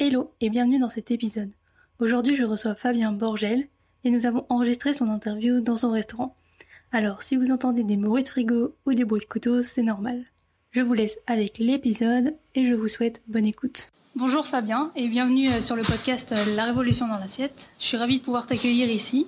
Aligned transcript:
Hello 0.00 0.30
et 0.40 0.48
bienvenue 0.48 0.78
dans 0.78 0.88
cet 0.88 1.10
épisode. 1.10 1.50
Aujourd'hui 1.98 2.36
je 2.36 2.44
reçois 2.44 2.76
Fabien 2.76 3.10
Borgel 3.10 3.66
et 4.04 4.10
nous 4.10 4.26
avons 4.26 4.46
enregistré 4.48 4.94
son 4.94 5.08
interview 5.08 5.60
dans 5.60 5.76
son 5.76 5.90
restaurant. 5.90 6.36
Alors 6.92 7.22
si 7.22 7.34
vous 7.34 7.50
entendez 7.50 7.82
des 7.82 7.96
bruits 7.96 8.22
de 8.22 8.28
frigo 8.28 8.76
ou 8.86 8.92
des 8.92 9.04
bruits 9.04 9.22
de 9.22 9.26
couteau, 9.26 9.60
c'est 9.60 9.82
normal. 9.82 10.22
Je 10.70 10.82
vous 10.82 10.94
laisse 10.94 11.18
avec 11.26 11.58
l'épisode 11.58 12.36
et 12.54 12.64
je 12.64 12.74
vous 12.74 12.86
souhaite 12.86 13.22
bonne 13.26 13.44
écoute. 13.44 13.90
Bonjour 14.14 14.46
Fabien 14.46 14.92
et 14.94 15.08
bienvenue 15.08 15.48
euh, 15.48 15.60
sur 15.60 15.74
le 15.74 15.82
podcast 15.82 16.30
euh, 16.30 16.54
La 16.54 16.66
Révolution 16.66 17.08
dans 17.08 17.18
l'assiette. 17.18 17.72
Je 17.80 17.86
suis 17.86 17.96
ravie 17.96 18.20
de 18.20 18.24
pouvoir 18.24 18.46
t'accueillir 18.46 18.88
ici. 18.88 19.26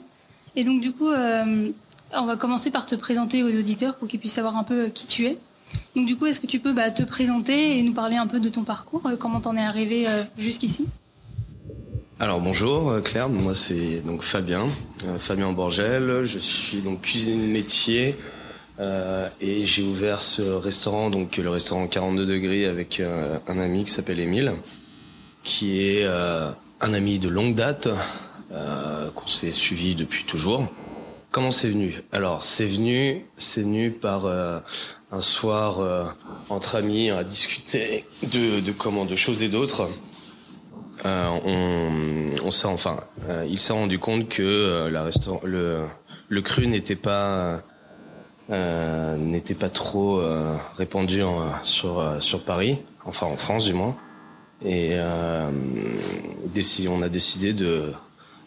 Et 0.54 0.62
donc 0.62 0.80
du 0.80 0.92
coup, 0.92 1.08
euh, 1.08 1.72
on 2.12 2.26
va 2.26 2.36
commencer 2.36 2.70
par 2.70 2.86
te 2.86 2.94
présenter 2.94 3.42
aux 3.42 3.58
auditeurs 3.58 3.96
pour 3.96 4.06
qu'ils 4.06 4.20
puissent 4.20 4.34
savoir 4.34 4.56
un 4.56 4.62
peu 4.62 4.86
qui 4.86 5.08
tu 5.08 5.26
es. 5.26 5.36
Donc 5.96 6.06
du 6.06 6.16
coup, 6.16 6.26
est-ce 6.26 6.40
que 6.40 6.46
tu 6.46 6.60
peux 6.60 6.72
bah, 6.72 6.90
te 6.90 7.02
présenter 7.02 7.78
et 7.78 7.82
nous 7.82 7.92
parler 7.92 8.16
un 8.16 8.26
peu 8.26 8.40
de 8.40 8.48
ton 8.48 8.62
parcours, 8.62 9.02
euh, 9.06 9.16
comment 9.16 9.40
t'en 9.40 9.56
es 9.56 9.62
arrivé 9.62 10.06
euh, 10.06 10.22
jusqu'ici? 10.38 10.86
Alors 12.20 12.40
bonjour 12.40 12.90
euh, 12.90 13.00
Claire, 13.00 13.28
moi 13.28 13.54
c'est 13.54 14.02
donc 14.04 14.22
Fabien, 14.22 14.68
Fabien 15.18 15.52
Borgel, 15.52 16.24
je 16.24 16.38
suis 16.38 16.78
donc 16.78 17.02
cuisinier 17.02 17.46
métier 17.46 18.16
et 19.42 19.66
j'ai 19.66 19.82
ouvert 19.82 20.22
ce 20.22 20.40
restaurant, 20.40 21.10
donc 21.10 21.36
le 21.36 21.50
restaurant 21.50 21.86
42 21.86 22.24
degrés 22.24 22.64
avec 22.64 23.02
un 23.46 23.58
ami 23.58 23.84
qui 23.84 23.92
s'appelle 23.92 24.20
Émile, 24.20 24.54
qui 25.42 25.82
est 25.82 26.06
un 26.06 26.92
ami 26.94 27.18
de 27.18 27.28
longue 27.28 27.54
date, 27.54 27.88
qu'on 28.50 29.26
s'est 29.26 29.52
suivi 29.52 29.94
depuis 29.94 30.24
toujours. 30.24 30.66
Comment 31.30 31.52
c'est 31.52 31.68
venu? 31.68 32.02
Alors 32.10 32.42
c'est 32.42 32.66
venu, 32.66 33.24
c'est 33.36 33.62
venu 33.62 33.92
par 33.92 34.26
un 34.26 35.20
soir 35.20 35.78
euh, 35.78 36.06
entre 36.48 36.74
amis 36.74 37.10
à 37.10 37.22
discuter 37.22 38.04
de, 38.24 38.60
de 38.60 38.72
comment 38.72 39.04
de 39.04 39.14
choses 39.14 39.44
et 39.44 39.48
d'autres. 39.48 39.88
Euh, 41.06 41.28
on, 41.44 42.32
on 42.44 42.50
s'est 42.50 42.66
enfin, 42.66 42.98
euh, 43.28 43.46
il 43.48 43.60
s'est 43.60 43.72
rendu 43.72 44.00
compte 44.00 44.28
que 44.28 44.42
euh, 44.42 45.88
le 46.28 46.42
cru 46.42 46.66
n'était 46.66 46.96
pas 46.96 47.62
n'était 48.48 49.54
pas 49.54 49.68
trop 49.68 50.20
répandu 50.76 51.22
sur 51.62 52.16
sur 52.18 52.42
Paris, 52.42 52.80
enfin 53.04 53.26
en 53.26 53.36
France 53.36 53.66
du 53.66 53.72
moins. 53.72 53.96
Et 54.64 54.98
on 54.98 57.00
a 57.00 57.08
décidé 57.08 57.52
de 57.52 57.92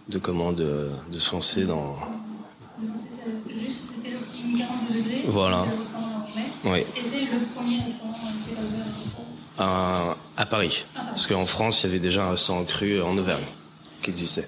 de 0.10 0.20
comment 0.20 0.52
de, 0.52 0.90
de 1.10 1.20
se 1.20 1.32
lancer 1.32 1.64
dans. 1.64 1.96
Voilà. 5.28 5.66
Oui. 6.66 6.80
Et 6.80 6.86
c'est 7.04 7.22
le 7.22 7.46
premier 7.56 7.82
restaurant 7.84 8.14
qui 8.46 8.52
ouvert 8.52 8.86
à, 9.60 10.16
à 10.38 10.46
Paris. 10.46 10.86
Parce 10.94 11.28
qu'en 11.28 11.46
France, 11.46 11.84
il 11.84 11.88
y 11.88 11.90
avait 11.90 12.00
déjà 12.00 12.26
un 12.26 12.32
restaurant 12.32 12.64
cru 12.64 13.02
en 13.02 13.18
Auvergne 13.18 13.44
qui 14.02 14.10
existait. 14.10 14.48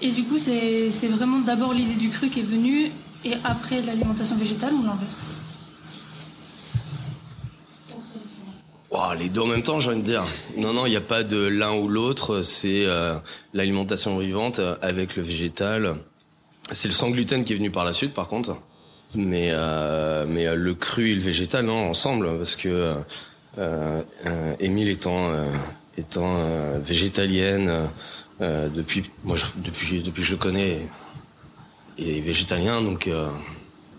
Et 0.00 0.10
du 0.10 0.24
coup, 0.24 0.38
c'est 0.38 0.90
vraiment 1.08 1.38
d'abord 1.38 1.72
l'idée 1.72 1.94
du 1.94 2.10
cru 2.10 2.28
qui 2.28 2.40
est 2.40 2.44
venue 2.44 2.90
et 3.24 3.34
après 3.44 3.82
l'alimentation 3.82 4.36
végétale 4.36 4.74
ou 4.74 4.82
l'inverse 4.82 5.40
les 9.18 9.28
deux 9.28 9.40
en 9.42 9.46
même 9.46 9.62
temps, 9.62 9.80
j'ai 9.80 9.90
envie 9.90 10.00
de 10.00 10.04
dire. 10.04 10.24
Non, 10.56 10.72
non, 10.72 10.86
il 10.86 10.90
n'y 10.90 10.96
a 10.96 11.00
pas 11.00 11.22
de 11.22 11.36
l'un 11.36 11.74
ou 11.74 11.88
l'autre. 11.88 12.42
C'est 12.42 12.86
euh, 12.86 13.16
l'alimentation 13.54 14.18
vivante 14.18 14.60
avec 14.82 15.16
le 15.16 15.22
végétal. 15.22 15.96
C'est 16.72 16.88
le 16.88 16.94
sans 16.94 17.10
gluten 17.10 17.44
qui 17.44 17.52
est 17.52 17.56
venu 17.56 17.70
par 17.70 17.84
la 17.84 17.92
suite, 17.92 18.12
par 18.12 18.28
contre 18.28 18.56
mais 19.14 19.50
euh, 19.52 20.26
mais 20.28 20.46
euh, 20.46 20.54
le 20.54 20.74
cru 20.74 21.10
et 21.10 21.14
le 21.14 21.20
végétal 21.20 21.64
non 21.66 21.90
ensemble 21.90 22.36
parce 22.38 22.56
que 22.56 22.94
euh, 23.58 24.02
Émile 24.60 24.88
étant 24.88 25.32
étant 25.96 26.38
végétalienne 26.84 27.88
depuis 28.40 29.04
moi 29.24 29.36
depuis 29.56 30.02
depuis 30.02 30.22
que 30.22 30.26
je 30.26 30.32
le 30.32 30.38
connais 30.38 30.86
et 31.98 32.20
végétalien 32.20 32.82
donc 32.82 33.08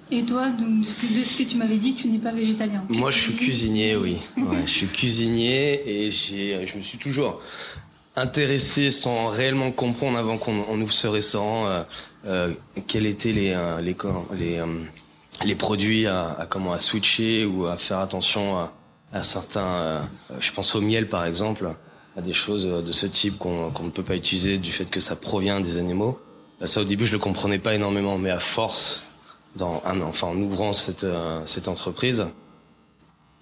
et 0.10 0.24
toi, 0.24 0.48
donc, 0.52 0.80
de, 0.80 0.86
ce 1.22 1.38
que, 1.38 1.44
tu 1.44 1.58
m'avais 1.58 1.76
dit, 1.76 1.94
tu 1.94 2.08
n'es 2.08 2.18
pas 2.18 2.32
végétalien. 2.32 2.82
Moi, 2.88 3.12
je 3.12 3.20
suis 3.20 3.36
cuisinier, 3.36 3.98
oui. 3.98 4.16
Ouais, 4.38 4.62
je 4.66 4.72
suis 4.72 4.88
cuisinier 4.88 6.06
et 6.06 6.12
j'ai, 6.12 6.66
je 6.66 6.78
me 6.78 6.82
suis 6.82 6.98
toujours 6.98 7.42
intéressé 8.18 8.92
sans 8.92 9.30
réellement 9.30 9.72
comprendre 9.72 10.18
avant 10.18 10.38
qu'on 10.38 10.82
ouvre 10.82 10.92
ce 10.92 11.08
restaurant 11.08 11.68
euh, 11.68 11.84
euh, 12.26 12.52
quels 12.88 13.06
étaient 13.06 13.32
les 13.32 13.56
les 13.82 13.96
les, 14.34 14.58
les, 14.58 14.62
les 15.46 15.56
produits 15.56 16.08
à, 16.08 16.48
comment 16.50 16.74
à 16.74 16.80
switcher 16.80 17.46
ou 17.46 17.68
à 17.68 17.78
faire 17.78 18.00
attention 18.00 18.70
à, 19.14 19.24
certains. 19.24 19.62
Euh, 19.62 20.02
je 20.40 20.52
pense 20.52 20.76
au 20.76 20.82
miel 20.82 21.08
par 21.08 21.26
exemple, 21.26 21.70
à 22.18 22.22
des 22.22 22.34
choses 22.34 22.66
de 22.66 22.92
ce 22.92 23.06
type 23.06 23.38
qu'on 23.38 23.72
qu'on 23.72 23.84
ne 23.84 23.92
peut 23.92 24.04
pas 24.04 24.16
utiliser 24.16 24.58
du 24.58 24.72
fait 24.72 24.86
que 24.86 25.00
ça 25.00 25.16
provient 25.16 25.60
des 25.62 25.78
animaux. 25.78 26.20
Ça 26.66 26.82
au 26.82 26.86
début 26.86 27.06
je 27.06 27.14
le 27.14 27.20
comprenais 27.20 27.60
pas 27.60 27.76
énormément, 27.76 28.18
mais 28.18 28.32
à 28.32 28.40
force, 28.40 29.04
dans 29.56 29.82
un, 29.86 30.02
enfin 30.02 30.28
en 30.28 30.38
ouvrant 30.38 30.74
cette 30.74 31.04
euh, 31.04 31.42
cette 31.46 31.68
entreprise, 31.68 32.28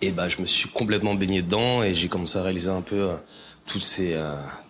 et 0.02 0.12
bah 0.12 0.28
je 0.28 0.42
me 0.42 0.46
suis 0.46 0.70
complètement 0.70 1.16
baigné 1.16 1.42
dedans 1.42 1.82
et 1.82 1.96
j'ai 1.96 2.10
commencé 2.10 2.38
à 2.38 2.44
réaliser 2.44 2.70
un 2.70 2.82
peu 2.82 3.12
euh, 3.68 3.72
tous 3.72 3.80
ces 3.80 4.18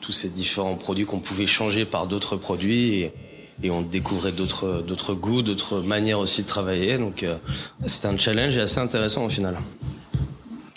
tous 0.01 0.11
ces 0.11 0.29
différents 0.29 0.75
produits 0.75 1.05
qu'on 1.05 1.19
pouvait 1.19 1.47
changer 1.47 1.85
par 1.85 2.07
d'autres 2.07 2.37
produits. 2.37 3.01
Et, 3.01 3.13
et 3.63 3.71
on 3.71 3.81
découvrait 3.81 4.31
d'autres 4.31 4.83
d'autres 4.85 5.13
goûts, 5.13 5.41
d'autres 5.41 5.79
manières 5.79 6.19
aussi 6.19 6.43
de 6.43 6.47
travailler. 6.47 6.97
Donc 6.97 7.23
euh, 7.23 7.37
c'était 7.85 8.07
un 8.07 8.17
challenge 8.17 8.57
et 8.57 8.61
assez 8.61 8.79
intéressant 8.79 9.25
au 9.25 9.29
final. 9.29 9.57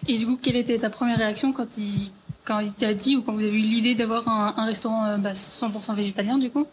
Et 0.06 0.16
du 0.16 0.26
coup, 0.26 0.38
quelle 0.40 0.56
était 0.56 0.78
ta 0.78 0.90
première 0.90 1.18
réaction 1.18 1.52
quand 1.52 1.76
il 1.76 2.12
quand 2.44 2.60
il 2.60 2.72
t'a 2.72 2.94
dit 2.94 3.16
ou 3.16 3.22
quand 3.22 3.34
vous 3.34 3.40
avez 3.44 3.50
eu 3.50 3.58
l'idée 3.58 3.94
d'avoir 3.94 4.26
un, 4.26 4.54
un, 4.56 4.64
restaurant 4.64 5.04
euh, 5.06 5.16
bah, 5.18 5.32
100% 5.32 5.94
végétalien 5.94 6.38
du 6.38 6.50
coup? 6.50 6.66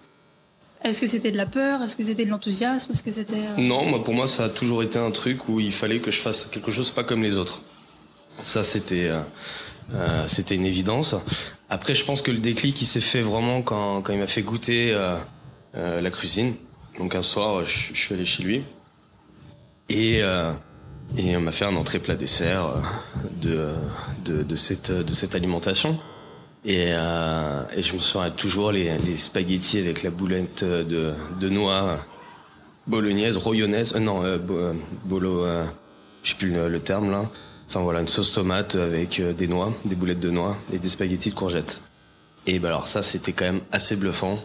Est-ce 0.83 1.01
que 1.01 1.07
c'était 1.07 1.31
de 1.31 1.37
la 1.37 1.47
peur? 1.47 1.81
Est-ce 1.81 1.97
que 1.97 2.03
c'était 2.03 2.25
de 2.25 2.29
l'enthousiasme? 2.29 2.91
Est-ce 2.91 3.03
que 3.03 3.11
c'était 3.11 3.35
euh... 3.35 3.57
Non, 3.57 3.85
moi 3.87 4.03
pour 4.03 4.13
moi 4.13 4.27
ça 4.27 4.45
a 4.45 4.49
toujours 4.49 4.83
été 4.83 4.99
un 4.99 5.11
truc 5.11 5.49
où 5.49 5.59
il 5.59 5.73
fallait 5.73 5.99
que 5.99 6.11
je 6.11 6.19
fasse 6.19 6.45
quelque 6.45 6.71
chose 6.71 6.91
pas 6.91 7.03
comme 7.03 7.23
les 7.23 7.35
autres. 7.35 7.61
Ça 8.41 8.63
c'était 8.63 9.09
euh, 9.09 9.21
euh, 9.93 10.25
c'était 10.27 10.55
une 10.55 10.65
évidence. 10.65 11.15
Après, 11.69 11.93
je 11.95 12.03
pense 12.05 12.21
que 12.21 12.31
le 12.31 12.37
déclic 12.37 12.81
il 12.81 12.85
s'est 12.85 13.01
fait 13.01 13.21
vraiment 13.21 13.61
quand, 13.61 14.01
quand 14.01 14.13
il 14.13 14.19
m'a 14.19 14.27
fait 14.27 14.41
goûter 14.41 14.93
euh, 14.93 15.17
euh, 15.75 16.01
la 16.01 16.11
cuisine. 16.11 16.55
Donc 16.99 17.15
un 17.15 17.21
soir, 17.21 17.65
je, 17.65 17.93
je, 17.93 17.99
suis 17.99 18.13
allé 18.13 18.25
chez 18.25 18.43
lui 18.43 18.63
et 19.89 20.21
euh, 20.21 20.51
et 21.17 21.37
on 21.37 21.41
m'a 21.41 21.51
fait 21.51 21.65
un 21.65 21.75
entrée 21.75 21.99
plat 21.99 22.15
dessert 22.15 22.65
euh, 22.65 22.81
de, 23.41 23.73
de, 24.23 24.43
de 24.43 24.55
cette 24.55 24.91
de 24.91 25.13
cette 25.13 25.35
alimentation. 25.35 25.99
Et, 26.67 26.87
euh, 26.93 27.61
et 27.75 27.83
je 27.83 27.93
me 27.93 27.99
souviens 27.99 28.31
toujours 28.31 28.71
les, 28.71 28.97
les 28.97 29.17
spaghettis 29.17 29.77
avec 29.77 30.01
la 30.01 30.09
boulette 30.09 30.63
de, 30.63 31.13
de 31.39 31.49
noix 31.49 31.99
bolognaise, 32.87 33.37
royonnaise, 33.37 33.93
euh, 33.95 33.99
non, 33.99 34.23
euh, 34.23 34.37
bolo, 35.03 35.45
euh, 35.45 35.65
je 36.23 36.31
sais 36.31 36.35
plus 36.37 36.51
le, 36.51 36.69
le, 36.69 36.79
terme 36.79 37.11
là. 37.11 37.29
Enfin 37.67 37.81
voilà, 37.81 38.01
une 38.01 38.07
sauce 38.07 38.31
tomate 38.31 38.75
avec 38.75 39.21
des 39.21 39.47
noix, 39.47 39.73
des 39.85 39.95
boulettes 39.95 40.19
de 40.19 40.29
noix 40.29 40.57
et 40.71 40.77
des 40.77 40.89
spaghettis 40.89 41.31
de 41.31 41.35
courgettes. 41.35 41.81
Et 42.47 42.59
bah 42.59 42.67
alors 42.69 42.87
ça, 42.87 43.01
c'était 43.01 43.33
quand 43.33 43.45
même 43.45 43.61
assez 43.71 43.95
bluffant. 43.95 44.39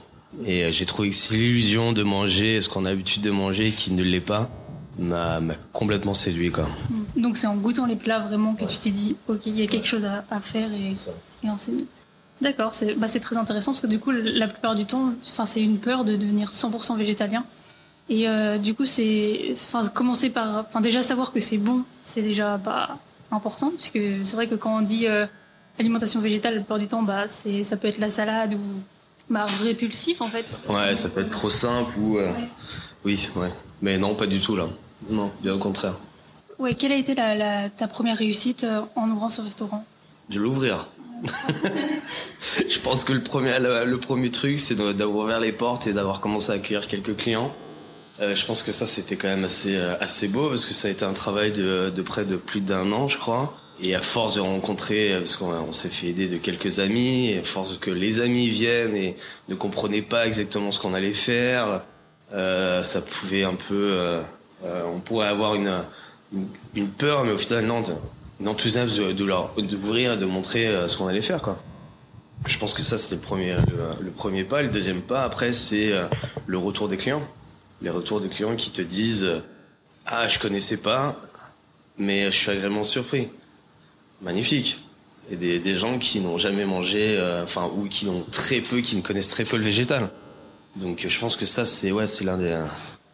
Et 0.45 0.65
euh, 0.65 0.73
j'ai 0.73 0.87
trouvé 0.87 1.11
que 1.11 1.15
c'est 1.15 1.35
l'illusion 1.35 1.93
de 1.93 2.03
manger 2.03 2.61
ce 2.61 2.69
qu'on 2.69 2.85
a 2.85 2.91
l'habitude 2.91 3.23
de 3.23 3.31
manger 3.31 3.71
qui 3.73 3.93
ne 3.93 4.03
l'est 4.03 4.21
pas 4.21 4.51
m'a 4.99 5.41
complètement 5.73 6.15
séduit 6.15 6.51
quoi. 6.51 6.69
Mm. 6.91 7.23
Donc 7.23 7.37
c'est 7.37 7.47
en 7.47 7.57
goûtant 7.57 7.87
les 7.87 7.97
plats 7.97 8.19
vraiment 8.19 8.55
que 8.55 8.63
ouais. 8.63 8.71
tu 8.71 8.77
t'es 8.77 8.91
dit 8.91 9.17
ok 9.29 9.47
il 9.47 9.59
y 9.59 9.63
a 9.63 9.67
quelque 9.67 9.87
chose 9.87 10.05
à, 10.05 10.25
à 10.31 10.41
faire 10.41 10.71
et, 10.73 10.93
et 11.43 11.51
enseigner. 11.51 11.87
D'accord, 12.41 12.75
c'est 12.75 12.95
bah, 12.95 13.07
très 13.09 13.37
intéressant 13.37 13.73
parce 13.73 13.83
que 13.83 13.87
du 13.87 13.99
coup 13.99 14.11
la 14.11 14.49
plupart 14.49 14.75
du 14.75 14.87
temps, 14.87 15.13
c'est 15.23 15.63
une 15.63 15.79
peur 15.79 16.05
de 16.05 16.17
devenir 16.17 16.51
100% 16.51 16.97
végétalien. 16.97 17.45
Et 18.09 18.29
euh, 18.29 18.59
du 18.59 18.75
coup 18.75 18.87
c'est, 18.87 19.53
commencer 19.95 20.31
par, 20.31 20.67
déjà 20.81 21.03
savoir 21.03 21.33
que 21.33 21.41
c'est 21.41 21.59
bon, 21.59 21.85
c'est 22.03 22.23
déjà 22.23 22.59
pas 22.59 22.99
important 23.31 23.71
puisque 23.71 24.01
c'est 24.25 24.37
vrai 24.37 24.47
que 24.47 24.55
quand 24.55 24.79
on 24.79 24.83
dit 24.83 25.07
euh, 25.07 25.27
alimentation 25.79 26.21
végétale, 26.21 26.55
la 26.55 26.61
plupart 26.61 26.79
du 26.79 26.89
temps 26.89 27.03
bah 27.03 27.29
c'est 27.29 27.65
ça 27.65 27.77
peut 27.77 27.89
être 27.89 27.99
la 27.99 28.11
salade 28.11 28.55
ou 28.55 28.61
bah, 29.31 29.47
répulsif 29.63 30.21
en 30.21 30.27
fait. 30.27 30.45
Ouais, 30.69 30.97
ça 30.97 31.09
peut 31.09 31.21
être 31.21 31.31
trop 31.31 31.51
simple 31.51 31.99
ou. 31.99 32.19
Euh... 32.19 32.31
Ouais. 32.33 32.49
Oui, 33.05 33.29
ouais. 33.37 33.51
Mais 33.81 33.97
non, 33.97 34.15
pas 34.15 34.27
du 34.27 34.41
tout 34.41 34.57
là. 34.57 34.69
Non, 35.09 35.31
bien 35.43 35.55
au 35.55 35.59
contraire. 35.59 35.95
Ouais, 36.59 36.75
quelle 36.75 36.93
a 36.93 36.97
été 36.97 37.15
la, 37.15 37.35
la, 37.35 37.71
ta 37.71 37.89
première 37.89 38.19
réussite 38.19 38.65
euh, 38.65 38.83
en 38.95 39.09
ouvrant 39.11 39.31
ce 39.31 39.41
restaurant? 39.41 39.87
De 40.29 40.39
l'ouvrir. 40.39 40.89
Je 42.69 42.79
pense 42.81 43.05
que 43.05 43.13
le 43.13 43.23
premier, 43.23 43.59
le, 43.59 43.97
premier 43.97 44.31
truc, 44.31 44.59
c'est 44.59 44.75
d'avoir 44.75 45.25
ouvert 45.25 45.41
les 45.41 45.53
portes 45.53 45.87
et 45.87 45.93
d'avoir 45.93 46.21
commencé 46.21 46.53
à 46.53 46.57
accueillir 46.57 46.87
quelques 46.89 47.17
clients. 47.17 47.53
Euh, 48.21 48.35
je 48.35 48.45
pense 48.45 48.63
que 48.63 48.73
ça, 48.73 48.87
c'était 48.87 49.17
quand 49.17 49.29
même 49.29 49.45
assez, 49.45 49.77
euh, 49.77 49.95
assez 50.01 50.29
beau 50.29 50.49
parce 50.49 50.67
que 50.67 50.75
ça 50.75 50.89
a 50.89 50.91
été 50.91 51.05
un 51.05 51.13
travail 51.13 51.53
de, 51.53 52.03
près 52.03 52.25
de 52.25 52.37
plus 52.37 52.61
d'un 52.61 52.93
an, 52.93 53.09
je 53.09 53.19
crois. 53.19 53.57
Et 53.83 53.95
à 53.95 54.03
force 54.03 54.35
de 54.35 54.41
rencontrer, 54.41 55.15
parce 55.19 55.37
qu'on 55.37 55.73
s'est 55.73 55.89
fait 55.89 56.09
aider 56.09 56.29
de 56.29 56.37
quelques 56.37 56.81
amis, 56.81 57.39
à 57.41 57.43
force 57.43 57.79
que 57.79 57.91
les 57.91 58.21
amis 58.21 58.49
viennent 58.49 58.95
et 58.95 59.17
ne 59.49 59.55
comprenaient 59.55 60.03
pas 60.03 60.27
exactement 60.27 60.71
ce 60.71 60.79
qu'on 60.79 60.93
allait 60.93 61.15
faire, 61.15 61.83
euh, 62.33 62.83
ça 62.83 63.03
pouvait 63.03 63.43
un 63.43 63.55
peu, 63.55 63.91
euh, 63.93 64.23
euh, 64.65 64.85
on 64.95 65.01
pourrait 65.01 65.27
avoir 65.27 65.57
une, 65.57 65.83
peur, 66.99 67.25
mais 67.25 67.33
au 67.33 67.39
final 67.39 67.67
non, 67.67 67.83
une 68.41 68.49
enthousiasme 68.49 68.97
de, 68.97 69.13
de 69.13 69.25
leur 69.25 69.53
d'ouvrir 69.57 70.13
et 70.13 70.17
de 70.17 70.27
montrer 70.27 70.73
ce 70.87 70.97
qu'on 70.97 71.09
allait 71.09 71.23
faire, 71.23 71.43
quoi. 71.43 71.59
Je 72.47 72.57
pense 72.57 72.73
que 72.73 72.83
ça 72.83 72.97
c'était 72.97 73.17
le 73.17 73.21
premier, 73.21 73.57
le, 74.01 74.11
premier 74.11 74.45
pas. 74.45 74.63
Le 74.63 74.69
deuxième 74.69 75.03
pas 75.03 75.25
après 75.25 75.53
c'est 75.53 75.93
le 76.47 76.59
retour 76.59 76.89
des 76.89 76.97
clients, 76.97 77.23
les 77.83 77.91
retours 77.91 78.21
des 78.21 78.29
clients 78.29 78.57
qui 78.57 78.71
te 78.71 78.83
disent 78.83 79.43
ah 80.07 80.29
je 80.29 80.39
connaissais 80.39 80.83
pas, 80.83 81.21
mais 81.99 82.27
je 82.27 82.37
suis 82.37 82.51
agréablement 82.51 82.85
surpris 82.85 83.29
magnifique. 84.23 84.79
Et 85.31 85.37
des, 85.37 85.77
gens 85.77 85.99
qui 85.99 86.19
n'ont 86.19 86.39
jamais 86.39 86.65
mangé, 86.65 87.17
euh, 87.17 87.45
enfin, 87.45 87.71
ou 87.77 87.87
qui 87.87 88.09
ont 88.09 88.25
très 88.33 88.61
peu, 88.61 88.81
qui 88.81 88.97
ne 88.97 89.01
connaissent 89.01 89.29
très 89.29 89.45
peu 89.45 89.57
le 89.57 89.63
végétal. 89.63 90.11
Donc 90.75 91.07
je 91.09 91.21
pense 91.21 91.37
que 91.37 91.47
ça, 91.47 91.65
c'est 91.65 91.93
ouais, 91.93 92.07
l'un 92.25 92.37
des. 92.37 92.47
Euh, 92.47 92.65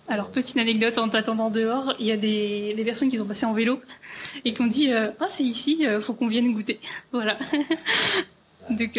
Alors, 0.09 0.31
petite 0.31 0.57
anecdote 0.57 0.97
en 0.97 1.11
t'attendant 1.11 1.51
dehors, 1.51 1.95
il 1.99 2.07
y 2.07 2.13
a 2.13 2.17
des, 2.17 2.73
des, 2.75 2.85
personnes 2.85 3.11
qui 3.11 3.19
sont 3.19 3.27
passées 3.27 3.45
en 3.45 3.53
vélo 3.53 3.83
et 4.47 4.55
qui 4.55 4.63
ont 4.63 4.67
dit 4.67 4.91
euh, 4.91 5.11
Ah, 5.21 5.27
c'est 5.29 5.45
ici, 5.45 5.85
faut 6.01 6.15
qu'on 6.15 6.29
vienne 6.29 6.55
goûter. 6.55 6.81
voilà. 7.13 7.39
donc, 8.71 8.99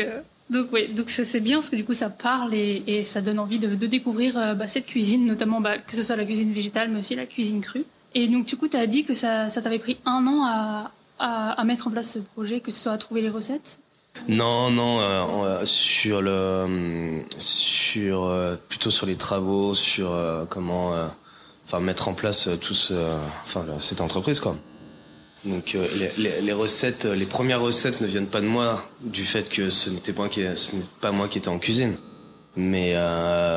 donc, 0.49 0.71
ouais, 0.71 0.87
donc 0.87 1.09
c'est 1.09 1.39
bien 1.39 1.57
parce 1.57 1.69
que 1.69 1.75
du 1.75 1.83
coup, 1.83 1.93
ça 1.93 2.09
parle 2.09 2.53
et, 2.53 3.03
ça 3.03 3.21
donne 3.21 3.39
envie 3.39 3.59
de, 3.59 3.75
découvrir 3.85 4.55
bah, 4.55 4.67
cette 4.67 4.85
cuisine, 4.85 5.25
notamment 5.25 5.61
bah, 5.61 5.77
que 5.77 5.95
ce 5.95 6.03
soit 6.03 6.15
la 6.15 6.25
cuisine 6.25 6.53
végétale, 6.53 6.89
mais 6.89 6.99
aussi 6.99 7.15
la 7.15 7.25
cuisine 7.25 7.61
crue. 7.61 7.85
Et 8.15 8.27
donc, 8.27 8.45
du 8.45 8.57
coup, 8.57 8.67
tu 8.67 8.77
as 8.77 8.87
dit 8.87 9.03
que 9.03 9.13
ça, 9.13 9.47
t'avait 9.49 9.79
pris 9.79 9.97
un 10.05 10.25
an 10.25 10.91
à, 11.19 11.63
mettre 11.65 11.87
en 11.87 11.91
place 11.91 12.13
ce 12.13 12.19
projet, 12.19 12.61
que 12.61 12.71
ce 12.71 12.81
soit 12.81 12.93
à 12.93 12.97
trouver 12.97 13.21
les 13.21 13.29
recettes? 13.29 13.79
Non, 14.27 14.71
non, 14.71 14.99
euh, 14.99 15.61
sur 15.65 16.21
le, 16.21 17.21
sur 17.37 18.23
euh, 18.23 18.55
plutôt 18.67 18.89
sur 18.89 19.05
les 19.05 19.15
travaux, 19.15 19.75
sur 19.75 20.11
euh, 20.11 20.45
comment, 20.49 20.93
enfin 21.65 21.79
mettre 21.79 22.07
en 22.07 22.13
place 22.13 22.49
tout 22.59 22.73
ce, 22.73 22.93
enfin 23.45 23.65
cette 23.79 24.01
entreprise 24.01 24.39
quoi. 24.39 24.55
Donc 25.47 25.77
les, 26.17 26.41
les, 26.41 26.53
recettes, 26.53 27.05
les 27.05 27.25
premières 27.25 27.61
recettes 27.61 28.01
ne 28.01 28.07
viennent 28.07 28.27
pas 28.27 28.41
de 28.41 28.47
moi, 28.47 28.87
du 29.01 29.23
fait 29.23 29.49
que 29.49 29.69
ce 29.69 29.89
n'était 29.89 30.13
pas, 30.13 31.11
moi 31.11 31.27
qui 31.27 31.37
étais 31.37 31.47
en 31.47 31.57
cuisine. 31.57 31.95
Mais 32.55 32.95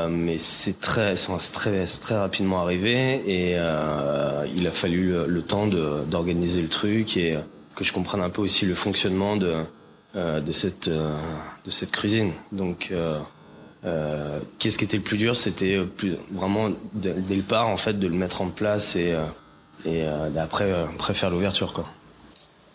mais 0.08 0.38
c'est 0.38 0.78
très, 0.78 1.14
très, 1.14 1.84
très 1.84 2.16
rapidement 2.16 2.60
arrivé 2.60 3.22
et 3.26 3.52
il 4.54 4.66
a 4.66 4.72
fallu 4.72 5.14
le, 5.26 5.42
temps 5.42 5.66
d'organiser 5.66 6.62
le 6.62 6.68
truc 6.68 7.16
et 7.16 7.36
que 7.74 7.84
je 7.84 7.92
comprenne 7.92 8.20
un 8.20 8.30
peu 8.30 8.42
aussi 8.42 8.66
le 8.66 8.74
fonctionnement 8.74 9.36
de 9.36 9.64
euh, 10.16 10.52
cette 10.52 10.88
euh, 10.88 11.16
de 11.64 11.70
cette 11.70 11.92
cuisine. 11.92 12.32
Donc 12.50 12.90
euh, 12.92 13.20
qu'est-ce 14.58 14.76
qui 14.76 14.84
était 14.84 14.96
le 14.96 15.02
plus 15.02 15.16
dur? 15.16 15.36
C'était 15.36 15.78
vraiment 16.32 16.70
dès 16.92 17.14
le 17.14 17.22
départ 17.22 17.68
en 17.68 17.76
fait 17.76 17.98
de 17.98 18.08
le 18.08 18.14
mettre 18.14 18.42
en 18.42 18.48
place 18.48 18.96
et 18.96 19.14
et 19.84 20.04
après 20.38 20.72
après 20.72 21.14
faire 21.14 21.30
l'ouverture 21.30 21.72
quoi. 21.72 21.86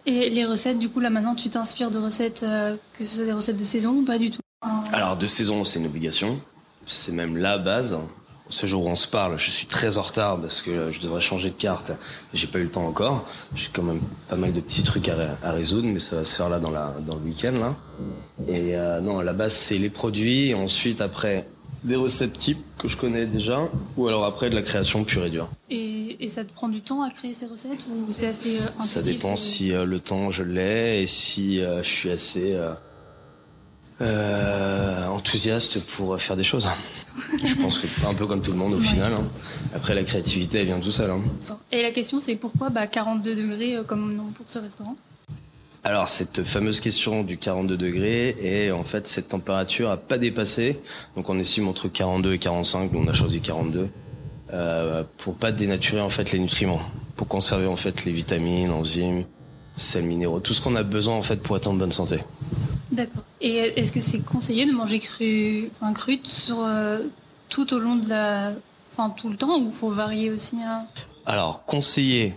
Et 0.08 0.30
les 0.30 0.46
recettes, 0.46 0.78
du 0.78 0.90
coup, 0.90 1.00
là 1.00 1.10
maintenant, 1.10 1.34
tu 1.34 1.50
t'inspires 1.50 1.90
de 1.90 1.98
recettes, 1.98 2.46
que 2.94 3.04
ce 3.04 3.16
soit 3.16 3.26
des 3.26 3.34
recettes 3.34 3.58
de 3.58 3.64
saison 3.64 3.92
ou 3.92 4.06
pas 4.06 4.20
du 4.20 4.30
tout? 4.30 4.42
Alors, 4.94 5.18
de 5.18 5.26
saison, 5.26 5.64
c'est 5.64 5.80
une 5.80 5.88
obligation. 5.88 6.40
C'est 6.86 7.12
même 7.12 7.38
la 7.38 7.58
base 7.58 7.98
ce 8.50 8.66
jour 8.66 8.86
où 8.86 8.90
on 8.90 8.96
se 8.96 9.08
parle, 9.08 9.40
je 9.40 9.50
suis 9.50 9.66
très 9.66 9.98
en 9.98 10.02
retard 10.02 10.40
parce 10.40 10.62
que 10.62 10.92
je 10.92 11.02
devrais 11.02 11.22
changer 11.22 11.50
de 11.50 11.56
carte. 11.56 11.92
J'ai 12.34 12.48
pas 12.48 12.60
eu 12.60 12.64
le 12.64 12.70
temps 12.70 12.86
encore. 12.86 13.28
J'ai 13.56 13.70
quand 13.74 13.82
même 13.82 14.02
pas 14.28 14.36
mal 14.36 14.54
de 14.54 14.62
petits 14.62 14.84
trucs 14.84 15.10
à, 15.10 15.16
à, 15.44 15.52
résoudre, 15.52 15.88
mais 15.88 16.00
ça 16.00 16.18
va 16.18 16.24
se 16.24 16.36
faire 16.36 16.50
là 16.50 16.60
dans, 16.60 16.72
la, 16.72 16.94
dans 17.06 17.16
le 17.16 17.22
week-end 17.22 17.54
là. 17.54 17.76
Et 18.48 18.76
euh, 18.76 19.02
non, 19.02 19.22
la 19.22 19.34
base 19.34 19.54
c'est 19.54 19.78
les 19.78 19.90
produits, 19.90 20.50
et 20.50 20.54
ensuite 20.54 21.02
après 21.02 21.48
des 21.86 21.96
recettes 21.96 22.38
types 22.38 22.64
que 22.78 22.88
je 22.88 22.98
connais 22.98 23.26
déjà, 23.26 23.70
ou 23.96 24.08
alors 24.08 24.26
après 24.26 24.50
de 24.50 24.56
la 24.56 24.62
création 24.62 25.04
pure 25.04 25.26
et 25.26 25.30
dure. 25.30 25.50
Et, 25.70 26.18
et 26.20 26.28
ça 26.28 26.44
te 26.44 26.52
prend 26.52 26.68
du 26.68 26.82
temps 26.82 27.02
à 27.02 27.10
créer 27.10 27.34
ces 27.34 27.46
recettes 27.46 27.86
ou 27.90 28.12
c'est 28.12 28.28
assez 28.28 28.68
euh, 28.68 28.82
Ça 28.82 29.02
dépend 29.02 29.34
euh 29.34 29.38
si 29.38 29.72
euh, 29.72 29.86
le 29.86 30.00
temps 30.00 30.32
je 30.32 30.44
l'ai 30.44 31.02
et 31.02 31.08
si 31.08 31.60
je 31.60 31.84
suis 31.84 32.10
assez 32.10 32.58
euh, 34.02 35.08
enthousiaste 35.08 35.80
pour 35.80 36.20
faire 36.20 36.36
des 36.36 36.44
choses. 36.44 36.68
Je 37.44 37.56
pense 37.56 37.80
que 37.80 37.88
un 38.06 38.14
peu 38.14 38.28
comme 38.28 38.42
tout 38.42 38.52
le 38.52 38.58
monde 38.58 38.74
au 38.74 38.80
final. 38.82 39.14
Hein. 39.14 39.26
Après 39.74 39.96
la 39.96 40.04
créativité 40.04 40.60
elle 40.60 40.66
vient 40.66 40.82
tout 40.82 40.92
seul. 40.92 41.10
Hein. 41.12 41.22
Et 41.72 41.82
la 41.82 41.92
question 41.92 42.20
c'est 42.20 42.36
pourquoi 42.36 42.70
bah, 42.70 42.88
42 42.88 43.36
degrés 43.36 43.78
euh, 43.78 43.84
comme 43.84 44.14
nom 44.14 44.26
pour 44.36 44.46
ce 44.50 44.60
restaurant? 44.60 44.98
Alors 45.86 46.08
cette 46.08 46.44
fameuse 46.44 46.80
question 46.80 47.22
du 47.22 47.38
42 47.38 47.78
degrés 47.78 48.36
et 48.42 48.72
en 48.72 48.84
fait 48.84 49.06
cette 49.08 49.30
température 49.30 49.92
a 49.92 49.98
pas 49.98 50.18
dépassé. 50.18 50.82
Donc 51.16 51.30
on 51.30 51.38
estime 51.38 51.68
entre 51.68 51.88
42 51.88 52.34
et 52.34 52.40
45 52.40 52.92
donc 52.92 53.04
on 53.06 53.08
a 53.08 53.14
choisi 53.14 53.40
42 53.40 53.90
euh, 54.52 55.04
pour 55.18 55.36
pas 55.36 55.52
dénaturer 55.52 56.02
en 56.02 56.10
fait 56.10 56.32
les 56.32 56.40
nutriments. 56.40 56.82
Pour 57.16 57.28
conserver 57.28 57.68
en 57.68 57.76
fait 57.76 58.04
les 58.04 58.12
vitamines 58.12 58.72
enzymes 58.72 59.26
sels 59.78 60.06
minéraux 60.06 60.40
tout 60.40 60.54
ce 60.54 60.62
qu'on 60.62 60.76
a 60.76 60.82
besoin 60.82 61.16
en 61.16 61.22
fait 61.22 61.38
pour 61.38 61.56
être 61.56 61.68
en 61.68 61.76
bonne 61.76 61.92
santé. 61.92 62.20
D'accord. 62.92 63.24
Et 63.40 63.58
est-ce 63.80 63.92
que 63.92 64.00
c'est 64.00 64.26
conseillé 64.26 64.66
de 64.66 64.72
manger 64.72 64.98
cru, 64.98 65.70
enfin, 65.80 65.94
cru 65.94 66.20
sur, 66.24 66.64
euh, 66.66 67.02
tout 67.50 67.74
au 67.76 67.80
long 67.80 67.96
de 67.96 68.10
la, 68.10 68.54
enfin 68.92 69.12
tout 69.12 69.30
le 69.30 69.38
temps 69.38 69.60
ou 69.60 69.72
faut 69.72 69.92
varier 69.92 70.32
aussi 70.32 70.58
hein? 70.64 70.86
Alors 71.28 71.64
conseillé, 71.66 72.34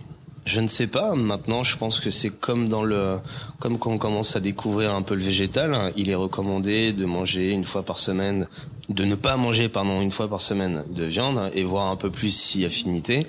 je 0.49 0.59
ne 0.59 0.67
sais 0.67 0.87
pas. 0.87 1.13
Maintenant, 1.15 1.63
je 1.63 1.77
pense 1.77 1.99
que 1.99 2.09
c'est 2.09 2.31
comme 2.31 2.67
dans 2.67 2.83
le, 2.83 3.19
comme 3.59 3.77
quand 3.77 3.91
on 3.91 3.97
commence 3.97 4.35
à 4.35 4.39
découvrir 4.39 4.93
un 4.93 5.03
peu 5.03 5.13
le 5.13 5.21
végétal, 5.21 5.75
hein, 5.75 5.91
il 5.95 6.09
est 6.09 6.15
recommandé 6.15 6.91
de 6.91 7.05
manger 7.05 7.51
une 7.51 7.63
fois 7.63 7.83
par 7.83 7.99
semaine, 7.99 8.47
de 8.89 9.05
ne 9.05 9.15
pas 9.15 9.37
manger 9.37 9.69
pardon 9.69 10.01
une 10.01 10.11
fois 10.11 10.27
par 10.27 10.41
semaine 10.41 10.83
de 10.89 11.05
viande 11.05 11.51
et 11.53 11.63
voir 11.63 11.91
un 11.91 11.95
peu 11.95 12.09
plus 12.09 12.35
si 12.35 12.65
affinité. 12.65 13.27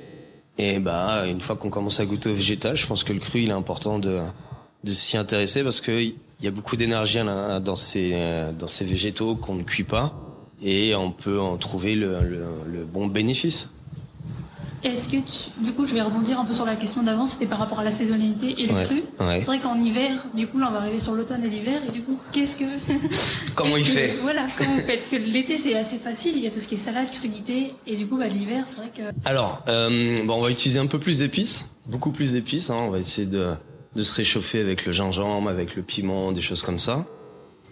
Et 0.57 0.79
bah 0.79 1.27
une 1.27 1.41
fois 1.41 1.57
qu'on 1.57 1.71
commence 1.71 2.01
à 2.01 2.07
goûter 2.07 2.31
au 2.31 2.35
végétal, 2.35 2.77
je 2.77 2.87
pense 2.87 3.05
que 3.05 3.13
le 3.13 3.21
cru 3.21 3.43
il 3.43 3.51
est 3.51 3.53
important 3.53 3.99
de 3.99 4.21
de 4.83 4.93
s'y 4.93 5.19
intéresser 5.19 5.63
parce 5.63 5.81
que 5.81 6.03
il 6.03 6.15
y 6.43 6.49
a 6.49 6.51
beaucoup 6.51 6.77
d'énergie 6.77 7.21
dans 7.63 7.77
ces 7.77 8.15
dans 8.59 8.67
ces 8.67 8.85
végétaux 8.85 9.37
qu'on 9.37 9.55
ne 9.55 9.63
cuit 9.63 9.85
pas 9.85 10.15
et 10.63 10.95
on 10.95 11.13
peut 11.13 11.41
en 11.41 11.57
trouver 11.57 11.95
le, 11.95 12.19
le, 12.67 12.85
bon 12.85 13.07
bénéfice. 13.07 13.71
Est-ce 14.83 15.09
que 15.09 15.17
tu, 15.17 15.51
du 15.59 15.73
coup, 15.73 15.87
je 15.87 15.93
vais 15.95 16.01
rebondir 16.01 16.41
un 16.41 16.45
peu 16.45 16.55
sur 16.55 16.65
la 16.65 16.75
question 16.75 17.03
d'avant, 17.03 17.27
c'était 17.27 17.47
par 17.47 17.59
rapport 17.59 17.81
à 17.81 17.85
la 17.85 17.91
saisonnalité 17.91 18.55
et 18.59 18.67
le 18.67 18.75
cru. 18.85 19.03
C'est 19.19 19.43
vrai 19.43 19.59
qu'en 19.59 19.79
hiver, 19.79 20.25
du 20.35 20.47
coup, 20.47 20.59
là, 20.59 20.69
on 20.71 20.73
va 20.73 20.79
arriver 20.79 21.01
sur 21.01 21.15
l'automne 21.15 21.45
et 21.45 21.49
l'hiver, 21.49 21.81
et 21.87 21.93
du 21.93 22.01
coup, 22.03 22.19
qu'est-ce 22.33 22.57
que 22.57 22.65
comment 23.55 23.77
il 23.77 23.85
fait? 23.85 24.17
Voilà, 24.23 24.47
comment 24.57 24.73
vous 24.73 24.81
faites 24.81 25.01
Parce 25.01 25.09
que 25.09 25.17
l'été, 25.17 25.59
c'est 25.59 25.75
assez 25.75 25.99
facile, 25.99 26.37
il 26.37 26.43
y 26.43 26.47
a 26.47 26.51
tout 26.51 26.61
ce 26.61 26.67
qui 26.67 26.77
est 26.77 26.79
salade, 26.79 27.11
crudité, 27.11 27.75
et 27.87 27.97
du 27.97 28.07
coup, 28.07 28.17
bah, 28.17 28.29
l'hiver, 28.29 28.65
c'est 28.67 28.79
vrai 28.79 28.91
que. 28.95 29.03
Alors, 29.29 29.63
euh, 29.69 30.25
bon, 30.25 30.35
on 30.35 30.41
va 30.41 30.51
utiliser 30.51 30.79
un 30.79 30.87
peu 30.87 30.99
plus 30.99 31.19
d'épices, 31.19 31.77
beaucoup 31.87 32.11
plus 32.11 32.33
d'épices. 32.33 32.71
Hein, 32.71 32.77
on 32.79 32.91
va 32.91 32.99
essayer 32.99 33.27
de 33.27 33.53
de 33.97 34.03
se 34.03 34.15
réchauffer 34.15 34.61
avec 34.61 34.87
le 34.87 34.93
gingembre, 34.93 35.49
avec 35.49 35.75
le 35.75 35.83
piment, 35.83 36.33
des 36.33 36.43
choses 36.43 36.63
comme 36.63 36.79
ça. 36.79 37.07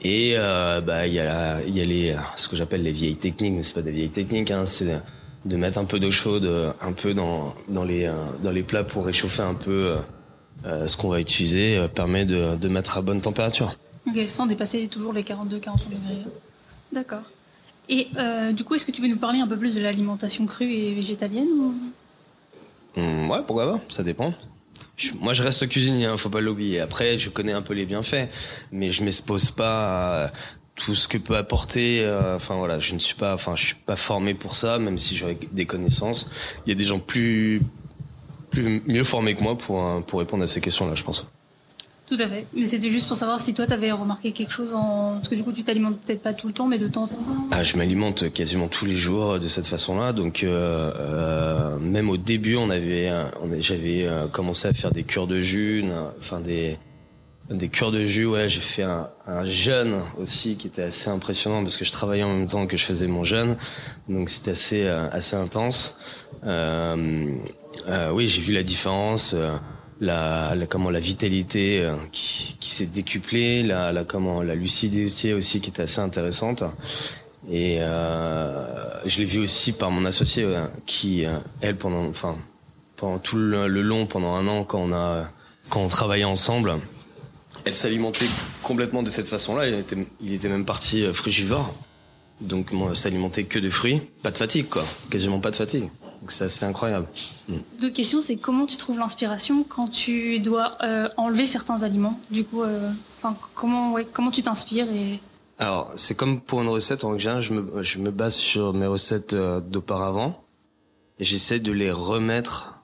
Et 0.03 0.35
euh, 0.37 0.81
bah 0.81 1.07
il 1.07 1.15
y 1.15 1.21
a 1.21 1.61
il 1.67 1.77
y 1.77 1.81
a 1.81 1.85
les 1.85 2.17
ce 2.37 2.49
que 2.49 2.57
j'appelle 2.57 2.83
les 2.83 2.93
vieilles 2.93 3.17
techniques, 3.17 3.55
mais 3.55 3.62
c'est 3.62 3.75
pas 3.75 3.83
des 3.83 3.91
vieilles 3.93 4.11
techniques, 4.11 4.50
hein, 4.50 4.65
c'est 4.67 5.00
de 5.45 5.57
mettre 5.57 5.78
un 5.78 5.85
peu 5.85 5.99
d'eau 6.00 6.11
chaude, 6.11 6.49
un 6.80 6.92
peu 6.92 7.14
dans 7.14 7.54
dans 7.68 7.85
les 7.85 8.07
euh, 8.07 8.12
dans 8.42 8.50
les 8.50 8.62
plats 8.62 8.85
pour 8.85 9.07
réchauffer 9.07 9.42
un 9.42 9.54
peu 9.54 9.97
euh, 10.64 10.87
ce 10.87 10.97
qu'on 10.97 11.09
va 11.09 11.21
utiliser, 11.21 11.87
permet 11.95 12.25
de 12.25 12.57
de 12.57 12.68
mettre 12.68 12.99
à 12.99 13.02
bonne 13.02 13.21
température. 13.21 13.76
Ok, 14.07 14.28
sans 14.28 14.47
dépasser 14.47 14.88
toujours 14.88 15.12
les 15.12 15.23
42-45 15.23 15.90
degrés. 15.90 16.18
D'accord. 16.92 17.23
Et 17.90 18.09
du 18.52 18.64
coup, 18.64 18.75
est-ce 18.75 18.85
que 18.85 18.92
tu 18.92 19.00
peux 19.00 19.09
nous 19.09 19.16
parler 19.16 19.40
un 19.40 19.47
peu 19.47 19.57
plus 19.57 19.75
de 19.75 19.80
l'alimentation 19.80 20.45
crue 20.47 20.71
et 20.71 20.95
végétalienne 20.95 21.49
ou... 21.49 21.75
Mmh, 23.00 23.30
ouais, 23.30 23.38
pourquoi 23.47 23.66
pas, 23.66 23.80
ça 23.88 24.02
dépend 24.02 24.35
moi, 25.21 25.33
je 25.33 25.42
reste 25.42 25.68
cuisinier, 25.68 26.07
hein, 26.07 26.16
faut 26.16 26.28
pas 26.28 26.40
l'oublier. 26.40 26.80
Après, 26.80 27.18
je 27.18 27.30
connais 27.30 27.52
un 27.52 27.62
peu 27.62 27.75
les 27.75 27.87
bienfaits, 27.87 28.28
mais 28.73 28.90
je 28.90 29.04
m'expose 29.04 29.50
pas 29.50 30.25
à 30.26 30.33
tout 30.79 30.95
ce 30.95 31.07
que 31.07 31.19
peut 31.19 31.37
apporter. 31.37 32.01
Euh, 32.01 32.37
enfin 32.37 32.57
voilà, 32.57 32.81
je 32.81 32.95
ne 32.95 32.99
suis 32.99 33.15
pas, 33.15 33.35
enfin, 33.35 33.55
je 33.57 33.67
suis 33.67 33.75
pas 33.75 33.97
formé 33.97 34.33
pour 34.33 34.55
ça, 34.55 34.79
même 34.79 34.97
si 34.97 35.17
j'aurais 35.17 35.39
des 35.53 35.67
connaissances. 35.67 36.31
Il 36.65 36.71
y 36.71 36.73
a 36.73 36.77
des 36.77 36.85
gens 36.85 36.99
plus, 36.99 37.61
plus 38.51 38.83
mieux 38.87 39.05
formés 39.05 39.35
que 39.35 39.43
moi 39.43 39.59
pour 39.59 39.85
euh, 39.85 40.01
pour 40.01 40.21
répondre 40.21 40.43
à 40.45 40.47
ces 40.47 40.61
questions-là, 40.61 40.95
je 40.95 41.03
pense. 41.03 41.27
Tout 42.09 42.17
à 42.21 42.27
fait. 42.27 42.47
Mais 42.55 42.65
c'était 42.65 42.89
juste 42.89 43.07
pour 43.07 43.19
savoir 43.19 43.39
si 43.39 43.53
toi, 43.53 43.67
tu 43.67 43.73
avais 43.75 43.93
remarqué 43.93 44.33
quelque 44.33 44.53
chose 44.53 44.73
en... 44.73 45.17
Parce 45.17 45.29
que 45.29 45.35
du 45.35 45.45
coup, 45.45 45.53
tu 45.53 45.63
t'alimentes 45.63 46.01
peut-être 46.01 46.23
pas 46.23 46.33
tout 46.33 46.47
le 46.47 46.55
temps, 46.55 46.67
mais 46.67 46.79
de 46.79 46.89
temps 46.89 47.03
en 47.03 47.09
temps. 47.09 47.49
Ah, 47.51 47.63
je 47.63 47.77
m'alimente 47.77 48.33
quasiment 48.33 48.69
tous 48.69 48.87
les 48.87 48.97
jours 48.97 49.39
de 49.39 49.47
cette 49.47 49.67
façon-là. 49.67 50.15
Donc, 50.15 50.43
euh, 50.43 50.91
euh, 50.99 51.79
même 51.79 52.09
au 52.09 52.17
début, 52.17 52.57
on 52.57 52.71
avait, 52.71 53.13
on 53.43 53.61
j'avais 53.61 54.07
euh, 54.07 54.27
commencé 54.27 54.67
à 54.69 54.73
faire 54.73 54.91
des 54.91 55.03
cures 55.03 55.27
de 55.27 55.43
jeûne, 55.43 55.93
enfin 56.19 56.41
des, 56.41 56.79
Des 57.50 57.71
cures 57.71 57.90
de 57.90 58.05
jus, 58.05 58.26
ouais, 58.26 58.47
j'ai 58.49 58.61
fait 58.61 58.83
un, 58.83 59.09
un, 59.26 59.47
jeûne 59.47 60.02
aussi 60.19 60.57
qui 60.57 60.67
était 60.67 60.83
assez 60.83 61.09
impressionnant 61.09 61.62
parce 61.62 61.78
que 61.78 61.85
je 61.87 61.90
travaillais 61.90 62.23
en 62.23 62.35
même 62.35 62.47
temps 62.47 62.67
que 62.67 62.76
je 62.76 62.85
faisais 62.85 63.07
mon 63.07 63.25
jeûne, 63.25 63.57
donc 64.07 64.28
c'était 64.28 64.50
assez 64.50 64.85
euh, 64.85 65.09
assez 65.11 65.35
intense. 65.35 65.99
Euh, 66.45 67.33
euh, 67.88 68.11
oui, 68.12 68.28
j'ai 68.28 68.43
vu 68.43 68.52
la 68.52 68.62
différence, 68.62 69.33
euh, 69.33 69.57
la, 69.99 70.55
la, 70.55 70.67
comment 70.67 70.90
la 70.90 71.00
vitalité 71.00 71.81
euh, 71.83 71.97
qui, 72.12 72.57
qui 72.61 72.71
s'est 72.71 72.87
décuplée, 72.87 73.62
la, 73.62 73.93
la 73.93 74.05
comment 74.05 74.43
la 74.43 74.55
lucidité 74.55 75.33
aussi 75.33 75.62
qui 75.62 75.71
était 75.71 75.83
assez 75.83 76.00
intéressante. 76.00 76.64
Et 77.50 77.78
je 77.78 79.19
l'ai 79.19 79.25
vu 79.25 79.38
aussi 79.38 79.73
par 79.73 79.90
mon 79.90 80.05
associé 80.05 80.47
qui, 80.85 81.25
elle, 81.62 81.76
pendant, 81.76 82.05
enfin, 82.05 82.37
pendant 82.97 83.19
tout 83.19 83.38
le, 83.38 83.69
le 83.69 83.81
long, 83.81 84.05
pendant 84.05 84.35
un 84.35 84.47
an, 84.49 84.64
quand 84.64 84.81
on 84.81 84.93
a 84.93 85.31
quand 85.71 85.81
on 85.81 85.88
travaillait 85.88 86.25
ensemble 86.25 86.75
elle 87.65 87.75
s'alimentait 87.75 88.27
complètement 88.62 89.03
de 89.03 89.09
cette 89.09 89.29
façon-là. 89.29 89.69
Il 89.69 89.75
était, 89.75 89.97
il 90.21 90.33
était 90.33 90.49
même 90.49 90.65
parti 90.65 91.05
euh, 91.05 91.12
frugivore. 91.12 91.75
Donc 92.41 92.73
moi, 92.73 92.95
s'alimentait 92.95 93.45
que 93.45 93.59
de 93.59 93.69
fruits, 93.69 94.00
pas 94.23 94.31
de 94.31 94.37
fatigue 94.37 94.69
quoi, 94.69 94.85
quasiment 95.11 95.41
pas 95.41 95.50
de 95.50 95.57
fatigue. 95.57 95.91
Donc 96.21 96.33
c'est 96.33 96.45
assez 96.45 96.65
incroyable. 96.65 97.07
Mm. 97.49 97.55
L'autre 97.81 97.95
question, 97.95 98.21
c'est 98.21 98.37
comment 98.37 98.67
tu 98.67 98.77
trouves 98.77 98.99
l'inspiration 98.99 99.65
quand 99.65 99.88
tu 99.88 100.38
dois 100.41 100.77
euh, 100.83 101.09
enlever 101.17 101.47
certains 101.47 101.83
aliments? 101.83 102.21
Du 102.31 102.45
coup, 102.45 102.62
euh, 102.62 102.91
comment, 103.55 103.93
ouais, 103.93 104.07
comment 104.12 104.31
tu 104.31 104.43
t'inspires 104.43 104.91
et 104.91 105.21
alors, 105.61 105.91
c'est 105.97 106.15
comme 106.15 106.41
pour 106.41 106.62
une 106.62 106.69
recette, 106.69 107.03
en 107.03 107.19
général, 107.19 107.43
je 107.43 107.53
me, 107.53 107.83
je 107.83 107.99
me 107.99 108.12
base 108.12 108.37
sur 108.37 108.73
mes 108.73 108.87
recettes 108.87 109.33
euh, 109.33 109.59
d'auparavant 109.59 110.45
et 111.19 111.25
j'essaie 111.25 111.59
de 111.59 111.73
les 111.73 111.91
remettre 111.91 112.78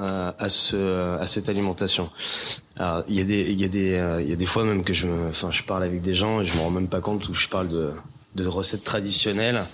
à 0.00 0.48
ce 0.48 1.18
à 1.18 1.26
cette 1.26 1.48
alimentation. 1.48 2.10
Alors 2.76 3.04
il 3.08 3.16
y 3.16 3.20
a 3.20 3.24
des 3.24 3.42
il 3.42 3.60
y 3.60 3.64
a 3.64 3.68
des 3.68 3.94
euh, 3.94 4.22
il 4.22 4.30
y 4.30 4.32
a 4.32 4.36
des 4.36 4.46
fois 4.46 4.64
même 4.64 4.84
que 4.84 4.92
je 4.92 5.06
enfin 5.28 5.50
je 5.50 5.62
parle 5.62 5.82
avec 5.82 6.00
des 6.00 6.14
gens 6.14 6.40
et 6.40 6.44
je 6.44 6.56
me 6.56 6.60
rends 6.62 6.70
même 6.70 6.88
pas 6.88 7.00
compte 7.00 7.28
où 7.28 7.34
je 7.34 7.48
parle 7.48 7.68
de 7.68 8.46
recettes 8.46 8.84
traditionnelles 8.84 9.64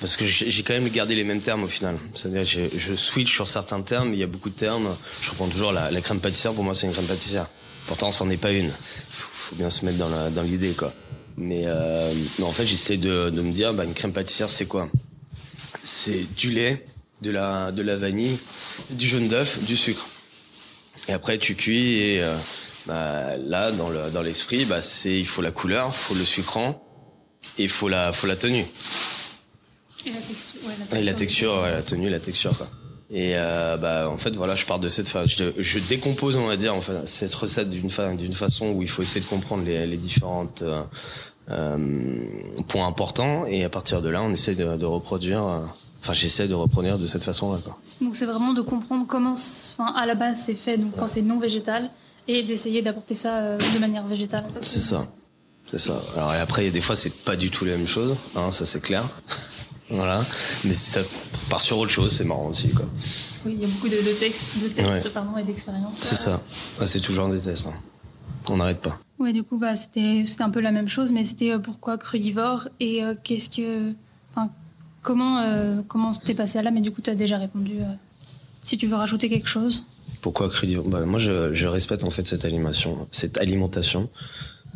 parce 0.00 0.16
que 0.16 0.24
j'ai 0.24 0.62
quand 0.64 0.74
même 0.74 0.88
gardé 0.88 1.14
les 1.14 1.22
mêmes 1.22 1.40
termes 1.40 1.62
au 1.62 1.68
final. 1.68 1.96
C'est-à-dire 2.14 2.44
je, 2.44 2.94
switch 2.96 3.32
sur 3.32 3.46
certains 3.46 3.80
termes, 3.82 4.12
il 4.12 4.18
y 4.18 4.24
a 4.24 4.26
beaucoup 4.26 4.50
de 4.50 4.54
termes. 4.56 4.96
Je 5.20 5.30
reprends 5.30 5.46
toujours 5.46 5.70
la, 5.70 5.92
la 5.92 6.00
crème 6.00 6.18
pâtissière. 6.18 6.52
Pour 6.54 6.64
moi, 6.64 6.74
c'est 6.74 6.88
une 6.88 6.92
crème 6.92 7.06
pâtissière. 7.06 7.46
Pourtant, 7.86 8.10
c'en 8.10 8.28
est 8.28 8.36
pas 8.36 8.50
une. 8.50 8.72
Faut, 9.10 9.28
faut 9.32 9.54
bien 9.54 9.70
se 9.70 9.84
mettre 9.84 9.98
dans 9.98 10.42
l'idée 10.42 10.72
quoi. 10.72 10.92
Mais, 11.36 11.62
euh, 11.66 12.12
en 12.42 12.52
fait, 12.52 12.66
j'essaie 12.66 12.96
de, 12.96 13.30
de 13.30 13.40
me 13.40 13.52
dire, 13.52 13.72
bah, 13.72 13.84
une 13.84 13.94
crème 13.94 14.12
pâtissière, 14.12 14.50
c'est 14.50 14.66
quoi? 14.66 14.88
C'est 15.82 16.26
du 16.36 16.50
lait, 16.50 16.84
de 17.22 17.30
la, 17.30 17.72
de 17.72 17.82
la 17.82 17.96
vanille, 17.96 18.38
du 18.90 19.06
jaune 19.06 19.28
d'œuf, 19.28 19.62
du 19.64 19.76
sucre. 19.76 20.06
Et 21.08 21.12
après, 21.12 21.38
tu 21.38 21.54
cuis 21.54 21.98
et 21.98 22.22
euh, 22.22 22.36
bah, 22.86 23.36
là, 23.38 23.72
dans 23.72 23.88
le 23.88 24.10
dans 24.10 24.22
l'esprit, 24.22 24.64
bah, 24.64 24.82
c'est 24.82 25.18
il 25.18 25.26
faut 25.26 25.42
la 25.42 25.50
couleur, 25.50 25.88
il 25.88 25.94
faut 25.94 26.14
le 26.14 26.24
sucrant 26.24 26.82
et 27.58 27.64
il 27.64 27.68
faut 27.68 27.88
la 27.88 28.12
faut 28.12 28.26
la 28.26 28.36
tenue. 28.36 28.66
Et 30.04 30.10
la 30.10 30.20
texture, 30.20 30.60
ouais, 30.64 30.72
la 30.78 30.84
texture, 30.84 30.98
et 30.98 31.02
la, 31.04 31.14
texture 31.14 31.62
ouais, 31.62 31.70
la 31.70 31.82
tenue, 31.82 32.10
la 32.10 32.20
texture 32.20 32.58
quoi. 32.58 32.68
Et 33.10 33.32
euh, 33.36 33.76
bah 33.76 34.08
en 34.08 34.16
fait 34.16 34.34
voilà, 34.34 34.56
je 34.56 34.64
pars 34.64 34.78
de 34.78 34.88
cette 34.88 35.12
je, 35.26 35.52
je, 35.58 35.78
décompose 35.80 36.36
on 36.36 36.46
va 36.46 36.56
dire 36.56 36.74
en 36.74 36.80
fait 36.80 37.06
cette 37.06 37.34
recette 37.34 37.68
d'une 37.68 37.90
fa 37.90 38.14
d'une 38.14 38.32
façon 38.32 38.70
où 38.70 38.82
il 38.82 38.88
faut 38.88 39.02
essayer 39.02 39.20
de 39.20 39.26
comprendre 39.26 39.64
les, 39.64 39.86
les 39.86 39.98
différentes 39.98 40.64
euh, 41.50 41.76
points 42.68 42.86
importants 42.86 43.44
et 43.46 43.64
à 43.64 43.68
partir 43.68 44.00
de 44.00 44.08
là 44.08 44.22
on 44.22 44.32
essaie 44.32 44.54
de, 44.54 44.76
de 44.76 44.86
reproduire 44.86 45.42
enfin 46.02 46.12
j'essaie 46.12 46.48
de 46.48 46.54
reproduire 46.54 46.98
de 46.98 47.06
cette 47.06 47.22
façon-là. 47.22 47.58
Donc 48.00 48.16
c'est 48.16 48.26
vraiment 48.26 48.52
de 48.52 48.60
comprendre 48.60 49.06
comment, 49.06 49.32
enfin 49.32 49.92
à 49.96 50.04
la 50.04 50.14
base 50.14 50.42
c'est 50.44 50.56
fait, 50.56 50.76
donc 50.76 50.96
quand 50.96 51.06
c'est 51.06 51.22
non 51.22 51.38
végétal, 51.38 51.90
et 52.28 52.42
d'essayer 52.42 52.82
d'apporter 52.82 53.14
ça 53.14 53.38
euh, 53.38 53.58
de 53.58 53.78
manière 53.78 54.06
végétale. 54.06 54.44
C'est 54.60 54.80
ça, 54.80 55.06
c'est 55.66 55.78
ça. 55.78 56.00
Alors 56.16 56.34
et 56.34 56.38
après 56.38 56.62
il 56.62 56.66
y 56.66 56.68
a 56.68 56.72
des 56.72 56.80
fois 56.80 56.96
c'est 56.96 57.14
pas 57.24 57.36
du 57.36 57.50
tout 57.50 57.64
la 57.64 57.76
même 57.76 57.86
chose, 57.86 58.16
hein, 58.34 58.50
ça 58.50 58.66
c'est 58.66 58.80
clair. 58.80 59.08
voilà, 59.90 60.24
mais 60.64 60.72
ça 60.72 61.00
part 61.48 61.60
sur 61.60 61.78
autre 61.78 61.92
chose, 61.92 62.14
c'est 62.16 62.24
marrant 62.24 62.48
aussi 62.48 62.70
quoi. 62.70 62.86
Oui, 63.46 63.54
il 63.56 63.60
y 63.60 63.64
a 63.64 63.68
beaucoup 63.68 63.88
de, 63.88 63.96
de 63.96 64.12
tests, 64.18 64.58
de 64.60 64.68
tests 64.68 64.88
ouais. 64.88 65.10
pardon, 65.10 65.36
et 65.36 65.44
d'expériences. 65.44 65.98
C'est 66.00 66.16
ça, 66.16 66.40
ah, 66.80 66.86
c'est 66.86 67.00
toujours 67.00 67.28
des 67.28 67.40
tests. 67.40 67.68
Hein. 67.68 67.74
On 68.48 68.56
n'arrête 68.56 68.80
pas. 68.80 68.98
Ouais, 69.20 69.32
du 69.32 69.44
coup 69.44 69.56
bah 69.56 69.76
c'était 69.76 70.24
un 70.40 70.50
peu 70.50 70.60
la 70.60 70.72
même 70.72 70.88
chose, 70.88 71.12
mais 71.12 71.24
c'était 71.24 71.52
euh, 71.52 71.60
pourquoi 71.60 71.96
crudivore 71.96 72.68
et 72.80 73.04
euh, 73.04 73.14
qu'est-ce 73.22 73.48
que, 73.48 73.94
Comment 75.02 75.38
euh, 75.38 75.82
comment 75.88 76.12
t'es 76.12 76.34
passé 76.34 76.58
à 76.58 76.62
là 76.62 76.70
Mais 76.70 76.80
du 76.80 76.90
coup, 76.90 77.02
tu 77.02 77.10
as 77.10 77.14
déjà 77.14 77.38
répondu. 77.38 77.80
Euh, 77.80 77.92
si 78.62 78.78
tu 78.78 78.86
veux 78.86 78.96
rajouter 78.96 79.28
quelque 79.28 79.48
chose. 79.48 79.84
Pourquoi 80.20 80.48
crudivore 80.48 80.84
bah, 80.84 81.00
Moi, 81.00 81.18
je, 81.18 81.66
respecte 81.66 82.04
en 82.04 82.10
fait 82.10 82.26
cette 82.26 82.44
alimentation. 82.44 83.08
Cette 83.10 83.38
alimentation. 83.38 84.08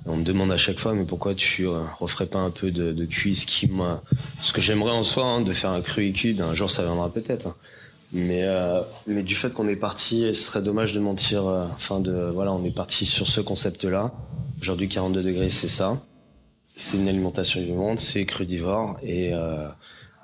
On 0.09 0.17
me 0.17 0.25
demande 0.25 0.53
à 0.53 0.57
chaque 0.57 0.79
fois, 0.79 0.93
mais 0.93 1.05
pourquoi 1.05 1.35
tu 1.35 1.67
euh, 1.67 1.83
referais 1.99 2.27
pas 2.27 2.39
un 2.39 2.51
peu 2.51 2.71
de, 2.71 2.93
de 2.93 3.05
cuisse 3.05 3.45
qui 3.45 3.67
moi, 3.69 4.05
ce 4.41 4.53
que 4.53 4.61
j'aimerais 4.61 4.93
en 4.93 5.03
soi, 5.03 5.25
hein, 5.25 5.41
de 5.41 5.53
faire 5.53 5.71
un 5.71 5.81
cru 5.81 6.07
et 6.07 6.13
cuit, 6.13 6.41
un 6.41 6.55
jour 6.55 6.71
ça 6.71 6.85
viendra 6.85 7.13
peut-être. 7.13 7.49
Hein. 7.49 7.55
Mais 8.13 8.45
euh, 8.45 8.83
mais 9.09 9.25
du 9.25 9.35
fait 9.35 9.53
qu'on 9.53 9.67
est 9.67 9.77
parti, 9.77 10.33
ce 10.33 10.43
serait 10.43 10.63
dommage 10.63 10.93
de 10.93 11.01
mentir. 11.01 11.45
Enfin 11.45 11.99
de 11.99 12.31
voilà, 12.33 12.53
on 12.53 12.65
est 12.65 12.71
parti 12.71 13.05
sur 13.05 13.27
ce 13.27 13.41
concept-là. 13.41 14.13
Aujourd'hui, 14.61 14.89
42 14.89 15.25
degrés, 15.25 15.51
c'est 15.51 15.69
ça. 15.69 16.01
C'est 16.77 16.99
une 16.99 17.09
alimentation 17.09 17.61
vivante, 17.61 17.99
c'est 17.99 18.25
crudivore 18.27 19.01
et 19.03 19.33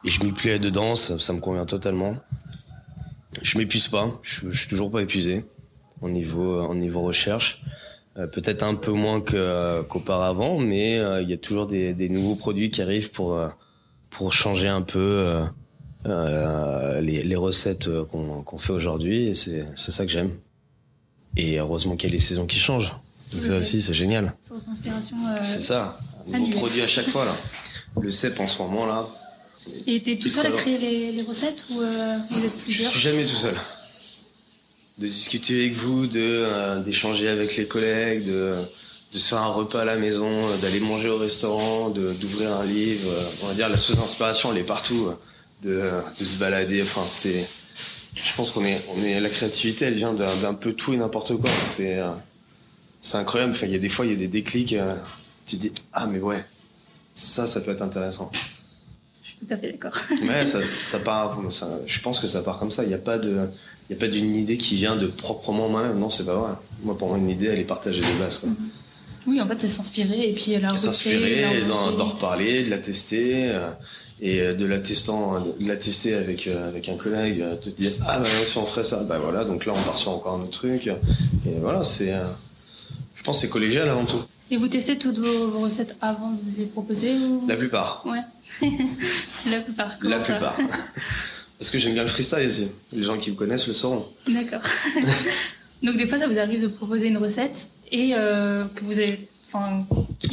et 0.04 0.10
je 0.10 0.24
m'y 0.24 0.32
plais 0.32 0.58
dedans, 0.58 0.96
ça, 0.96 1.18
ça, 1.18 1.32
me 1.32 1.40
convient 1.40 1.66
totalement. 1.66 2.16
Je 3.40 3.56
m'épuise 3.58 3.88
pas, 3.88 4.18
je, 4.22 4.50
je, 4.50 4.58
suis 4.58 4.68
toujours 4.68 4.90
pas 4.90 5.02
épuisé 5.02 5.44
au 6.00 6.08
niveau, 6.08 6.60
au 6.62 6.74
niveau 6.74 7.02
recherche. 7.02 7.62
Euh, 8.18 8.26
Peut-être 8.26 8.62
un 8.62 8.74
peu 8.74 8.92
moins 8.92 9.20
qu'auparavant, 9.20 10.58
qu 10.58 10.64
mais 10.64 10.98
euh, 10.98 11.22
il 11.22 11.30
y 11.30 11.32
a 11.32 11.38
toujours 11.38 11.66
des, 11.66 11.94
des, 11.94 12.08
nouveaux 12.08 12.34
produits 12.34 12.70
qui 12.70 12.82
arrivent 12.82 13.10
pour, 13.10 13.34
euh, 13.34 13.48
pour 14.10 14.32
changer 14.32 14.68
un 14.68 14.82
peu 14.82 15.46
euh, 16.06 17.00
les, 17.00 17.22
les, 17.22 17.36
recettes 17.36 17.88
qu'on 18.10 18.42
qu 18.42 18.58
fait 18.58 18.72
aujourd'hui. 18.72 19.28
Et 19.28 19.34
c'est 19.34 19.64
ça 19.76 20.04
que 20.04 20.10
j'aime. 20.10 20.32
Et 21.36 21.58
heureusement 21.58 21.96
qu'il 21.96 22.10
y 22.10 22.12
a 22.12 22.14
les 22.14 22.20
saisons 22.20 22.46
qui 22.46 22.58
changent. 22.58 22.92
Donc 23.32 23.44
ça 23.44 23.56
aussi, 23.56 23.80
c'est 23.80 23.94
génial. 23.94 24.34
Source 24.42 24.62
d'inspiration. 24.66 25.16
c'est 25.40 25.60
ça. 25.62 25.98
Un 26.34 26.38
nouveau 26.38 26.58
produit 26.58 26.82
à 26.82 26.86
chaque 26.86 27.08
fois 27.08 27.24
là. 27.24 27.34
Le 28.00 28.10
cep 28.10 28.38
en 28.40 28.48
ce 28.48 28.58
moment 28.58 28.84
là, 28.84 29.06
et 29.86 30.02
t'es 30.02 30.16
tout 30.16 30.28
seul 30.28 30.46
à 30.46 30.50
créer 30.50 30.78
les, 30.78 31.12
les, 31.12 31.22
recettes 31.22 31.66
ou 31.70 31.80
euh, 31.80 32.16
vous 32.30 32.44
êtes 32.44 32.56
plusieurs 32.58 32.90
Je 32.90 32.98
suis 32.98 33.08
jamais 33.08 33.24
tout 33.24 33.34
seul. 33.34 33.54
De 34.98 35.06
discuter 35.06 35.60
avec 35.60 35.74
vous, 35.74 36.06
de 36.06 36.20
euh, 36.20 36.80
d'échanger 36.80 37.28
avec 37.28 37.56
les 37.56 37.66
collègues, 37.66 38.26
de 38.26 38.56
de 39.12 39.18
se 39.18 39.28
faire 39.28 39.42
un 39.42 39.52
repas 39.52 39.82
à 39.82 39.84
la 39.84 39.96
maison, 39.96 40.56
d'aller 40.62 40.80
manger 40.80 41.10
au 41.10 41.18
restaurant, 41.18 41.90
d'ouvrir 41.90 42.56
un 42.56 42.64
livre. 42.64 43.10
On 43.42 43.46
va 43.46 43.54
dire 43.54 43.68
la 43.68 43.76
source 43.76 43.98
d'inspiration, 43.98 44.52
elle 44.52 44.58
est 44.58 44.62
partout. 44.62 45.10
De, 45.62 45.90
de 46.18 46.24
se 46.24 46.38
balader. 46.38 46.82
Enfin, 46.82 47.06
c'est. 47.06 47.46
Je 48.14 48.34
pense 48.34 48.50
qu'on 48.50 48.64
est, 48.64 48.82
on 48.96 49.02
est, 49.04 49.20
la 49.20 49.28
créativité, 49.28 49.84
elle 49.84 49.94
vient 49.94 50.12
d'un 50.12 50.54
peu 50.54 50.72
tout 50.72 50.92
et 50.92 50.96
n'importe 50.96 51.36
quoi. 51.36 51.50
C'est, 51.60 51.98
euh, 51.98 52.10
c'est 53.00 53.16
incroyable. 53.16 53.52
Enfin, 53.52 53.66
il 53.66 53.72
y 53.72 53.76
a 53.76 53.78
des 53.78 53.88
fois, 53.88 54.04
il 54.04 54.12
y 54.12 54.14
a 54.14 54.18
des 54.18 54.28
déclics. 54.28 54.72
Euh, 54.72 54.94
tu 55.46 55.56
te 55.56 55.62
dis, 55.62 55.72
ah 55.92 56.06
mais 56.06 56.18
ouais, 56.18 56.44
ça, 57.14 57.46
ça 57.46 57.60
peut 57.60 57.70
être 57.70 57.82
intéressant 57.82 58.30
tout 59.42 59.54
à 59.54 59.56
fait 59.56 59.72
d'accord. 59.72 59.92
ouais, 60.10 60.46
ça, 60.46 60.64
ça 60.90 60.98
part, 61.00 61.38
ça, 61.50 61.68
je 61.86 62.00
pense 62.00 62.18
que 62.20 62.26
ça 62.26 62.42
part 62.42 62.58
comme 62.58 62.70
ça. 62.70 62.82
Il 62.84 62.88
n'y 62.88 62.94
a 62.94 62.98
pas 62.98 63.18
de, 63.18 63.48
il 63.88 63.94
y 63.94 63.96
a 63.96 64.00
pas 64.00 64.08
d'une 64.08 64.34
idée 64.34 64.56
qui 64.56 64.76
vient 64.76 64.96
de 64.96 65.06
proprement 65.06 65.68
moi-même. 65.68 65.98
Non, 65.98 66.10
c'est 66.10 66.26
pas 66.26 66.34
vrai. 66.34 66.52
Moi, 66.84 66.96
pour 66.96 67.08
moi, 67.08 67.18
une 67.18 67.30
idée, 67.30 67.46
elle 67.46 67.60
est 67.60 67.64
partagée 67.64 68.00
de 68.02 68.18
base. 68.18 68.38
Quoi. 68.38 68.50
Mm 68.50 68.52
-hmm. 68.52 69.28
Oui, 69.28 69.40
en 69.40 69.46
fait, 69.46 69.60
c'est 69.60 69.68
s'inspirer 69.68 70.30
et 70.30 70.32
puis 70.32 70.58
la 70.58 70.76
S'inspirer, 70.76 71.62
d'en 71.68 72.04
reparler, 72.04 72.64
de 72.64 72.70
la 72.70 72.78
tester. 72.78 73.50
Euh, 73.50 73.70
et 74.22 74.40
euh, 74.40 74.54
de 74.54 74.64
la 74.64 74.78
testant, 74.78 75.40
de 75.40 75.68
la 75.68 75.76
tester 75.76 76.14
avec, 76.14 76.46
euh, 76.46 76.68
avec 76.68 76.88
un 76.88 76.94
collègue, 76.94 77.40
euh, 77.42 77.56
te 77.56 77.68
dire, 77.70 77.90
ah 78.06 78.20
bah 78.20 78.26
si 78.44 78.56
on 78.56 78.64
ferait 78.64 78.84
ça, 78.84 79.02
bah 79.02 79.18
voilà, 79.18 79.44
donc 79.44 79.66
là 79.66 79.72
on 79.76 79.82
part 79.82 79.98
sur 79.98 80.12
encore 80.12 80.34
un 80.36 80.42
autre 80.42 80.52
truc. 80.52 80.86
Et 80.86 81.58
voilà, 81.60 81.82
c'est, 81.82 82.12
euh, 82.14 82.22
je 83.16 83.22
pense 83.24 83.40
c'est 83.40 83.48
collégial 83.48 83.88
avant 83.88 84.04
tout. 84.04 84.22
Et 84.52 84.56
vous 84.56 84.68
testez 84.68 84.96
toutes 84.96 85.18
vos, 85.18 85.48
vos 85.48 85.60
recettes 85.64 85.96
avant 86.00 86.30
de 86.30 86.40
les 86.56 86.66
proposer 86.66 87.14
ou... 87.16 87.44
La 87.48 87.56
plupart. 87.56 88.04
Ouais. 88.06 88.20
la 89.50 89.60
plupart. 89.60 89.96
La 90.02 90.20
ça 90.20 90.34
plupart. 90.34 90.56
Parce 91.58 91.70
que 91.70 91.78
j'aime 91.78 91.94
bien 91.94 92.02
le 92.02 92.08
freestyle 92.08 92.46
aussi. 92.46 92.68
Les 92.92 93.02
gens 93.02 93.16
qui 93.16 93.30
me 93.30 93.36
connaissent 93.36 93.68
le 93.68 93.72
sauront. 93.72 94.08
D'accord. 94.26 94.60
Donc 95.82 95.96
des 95.96 96.06
fois, 96.06 96.18
ça 96.18 96.26
vous 96.26 96.38
arrive 96.38 96.60
de 96.60 96.68
proposer 96.68 97.08
une 97.08 97.18
recette 97.18 97.68
et 97.90 98.12
euh, 98.14 98.64
que 98.74 98.84
vous 98.84 98.98
avez, 98.98 99.28
enfin, 99.46 99.86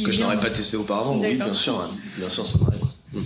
que 0.04 0.10
je 0.10 0.20
n'aurais 0.20 0.40
pas 0.40 0.50
testé 0.50 0.76
auparavant. 0.76 1.18
Oui, 1.18 1.34
bien 1.34 1.54
sûr, 1.54 1.80
hein. 1.80 1.90
bien 2.16 2.28
sûr, 2.28 2.46
ça 2.46 2.58
m'arrive. 2.58 2.80
Hmm. 3.12 3.24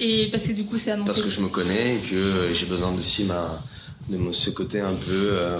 Et 0.00 0.28
parce 0.30 0.46
que 0.46 0.52
du 0.52 0.64
coup, 0.64 0.78
c'est 0.78 0.92
annoncé. 0.92 1.06
Parce 1.06 1.22
que 1.22 1.30
je 1.30 1.40
me 1.40 1.48
connais 1.48 1.96
et 1.96 1.98
que 1.98 2.52
j'ai 2.52 2.66
besoin 2.66 2.92
aussi 2.92 3.24
ma, 3.24 3.62
de 4.08 4.32
ce 4.32 4.50
côté 4.50 4.80
un 4.80 4.94
peu. 4.94 5.28
Euh, 5.32 5.58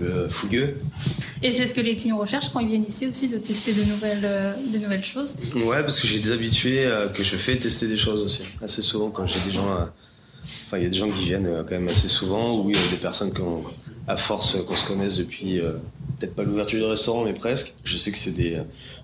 euh, 0.00 0.28
fougueux. 0.28 0.76
Et 1.42 1.52
c'est 1.52 1.66
ce 1.66 1.72
que 1.72 1.80
les 1.80 1.96
clients 1.96 2.18
recherchent 2.18 2.50
quand 2.50 2.60
ils 2.60 2.68
viennent 2.68 2.84
ici 2.86 3.06
aussi, 3.06 3.28
de 3.28 3.38
tester 3.38 3.72
de 3.72 3.82
nouvelles, 3.82 4.24
euh, 4.24 4.52
de 4.72 4.78
nouvelles 4.78 5.04
choses 5.04 5.36
Ouais, 5.54 5.80
parce 5.80 5.98
que 6.00 6.06
j'ai 6.06 6.18
des 6.18 6.32
habitués 6.32 6.84
euh, 6.84 7.08
que 7.08 7.22
je 7.22 7.36
fais 7.36 7.56
tester 7.56 7.88
des 7.88 7.96
choses 7.96 8.20
aussi. 8.20 8.42
Assez 8.62 8.82
souvent, 8.82 9.10
quand 9.10 9.26
j'ai 9.26 9.40
des 9.40 9.50
gens. 9.50 9.88
Enfin, 10.66 10.78
il 10.78 10.82
y 10.84 10.86
a 10.86 10.90
des 10.90 10.96
gens 10.96 11.10
qui 11.10 11.24
viennent 11.24 11.64
quand 11.66 11.72
même 11.74 11.88
assez 11.88 12.08
souvent, 12.08 12.60
ou 12.60 12.70
il 12.70 12.76
y 12.76 12.78
a 12.78 12.90
des 12.90 12.98
personnes 12.98 13.32
qui 13.32 13.40
ont, 13.40 13.64
à 14.06 14.16
force 14.16 14.62
qu'on 14.64 14.76
se 14.76 14.86
connaisse 14.86 15.16
depuis 15.16 15.60
peut-être 16.18 16.34
pas 16.34 16.44
l'ouverture 16.44 16.78
du 16.78 16.84
restaurant, 16.84 17.24
mais 17.24 17.32
presque. 17.32 17.74
Je 17.84 17.96
sais 17.96 18.12
que 18.12 18.18
c'est 18.18 18.36
des 18.36 18.58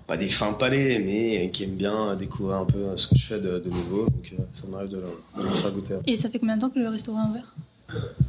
pas 0.05 0.17
des 0.17 0.27
fins 0.27 0.53
palais, 0.53 0.99
mais 0.99 1.49
qui 1.51 1.63
aiment 1.63 1.71
bien 1.75 2.15
découvrir 2.15 2.57
un 2.57 2.65
peu 2.65 2.95
ce 2.95 3.07
que 3.07 3.15
je 3.15 3.25
fais 3.25 3.39
de, 3.39 3.61
nouveau. 3.65 4.05
Donc 4.05 4.33
ça 4.51 4.67
m'arrive 4.67 4.89
de, 4.89 5.01
leur 5.37 5.55
faire 5.55 5.71
goûter. 5.71 5.95
Et 6.05 6.15
ça 6.15 6.29
fait 6.29 6.39
combien 6.39 6.55
de 6.55 6.61
temps 6.61 6.69
que 6.69 6.79
le 6.79 6.87
restaurant 6.87 7.25
est 7.25 7.29
ouvert? 7.29 7.55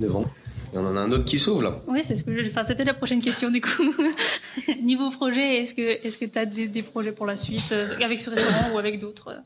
9 0.00 0.16
ans. 0.16 0.24
Et 0.74 0.78
on 0.78 0.86
en 0.86 0.96
a 0.96 1.00
un 1.00 1.12
autre 1.12 1.24
qui 1.24 1.38
s'ouvre 1.38 1.62
là. 1.62 1.80
Oui, 1.86 2.00
c'est 2.02 2.16
ce 2.16 2.24
que 2.24 2.42
je... 2.42 2.48
enfin, 2.48 2.64
c'était 2.64 2.84
la 2.84 2.94
prochaine 2.94 3.22
question 3.22 3.50
du 3.50 3.60
coup. 3.60 3.94
Niveau 4.82 5.10
projet, 5.10 5.62
est-ce 5.62 5.72
que 5.72 6.04
est-ce 6.04 6.18
que 6.18 6.24
tu 6.24 6.36
as 6.36 6.46
des, 6.46 6.82
projets 6.82 7.12
pour 7.12 7.26
la 7.26 7.36
suite 7.36 7.70
euh, 7.70 7.86
avec 8.02 8.20
ce 8.20 8.30
restaurant 8.30 8.74
ou 8.74 8.78
avec 8.78 8.98
d'autres 8.98 9.36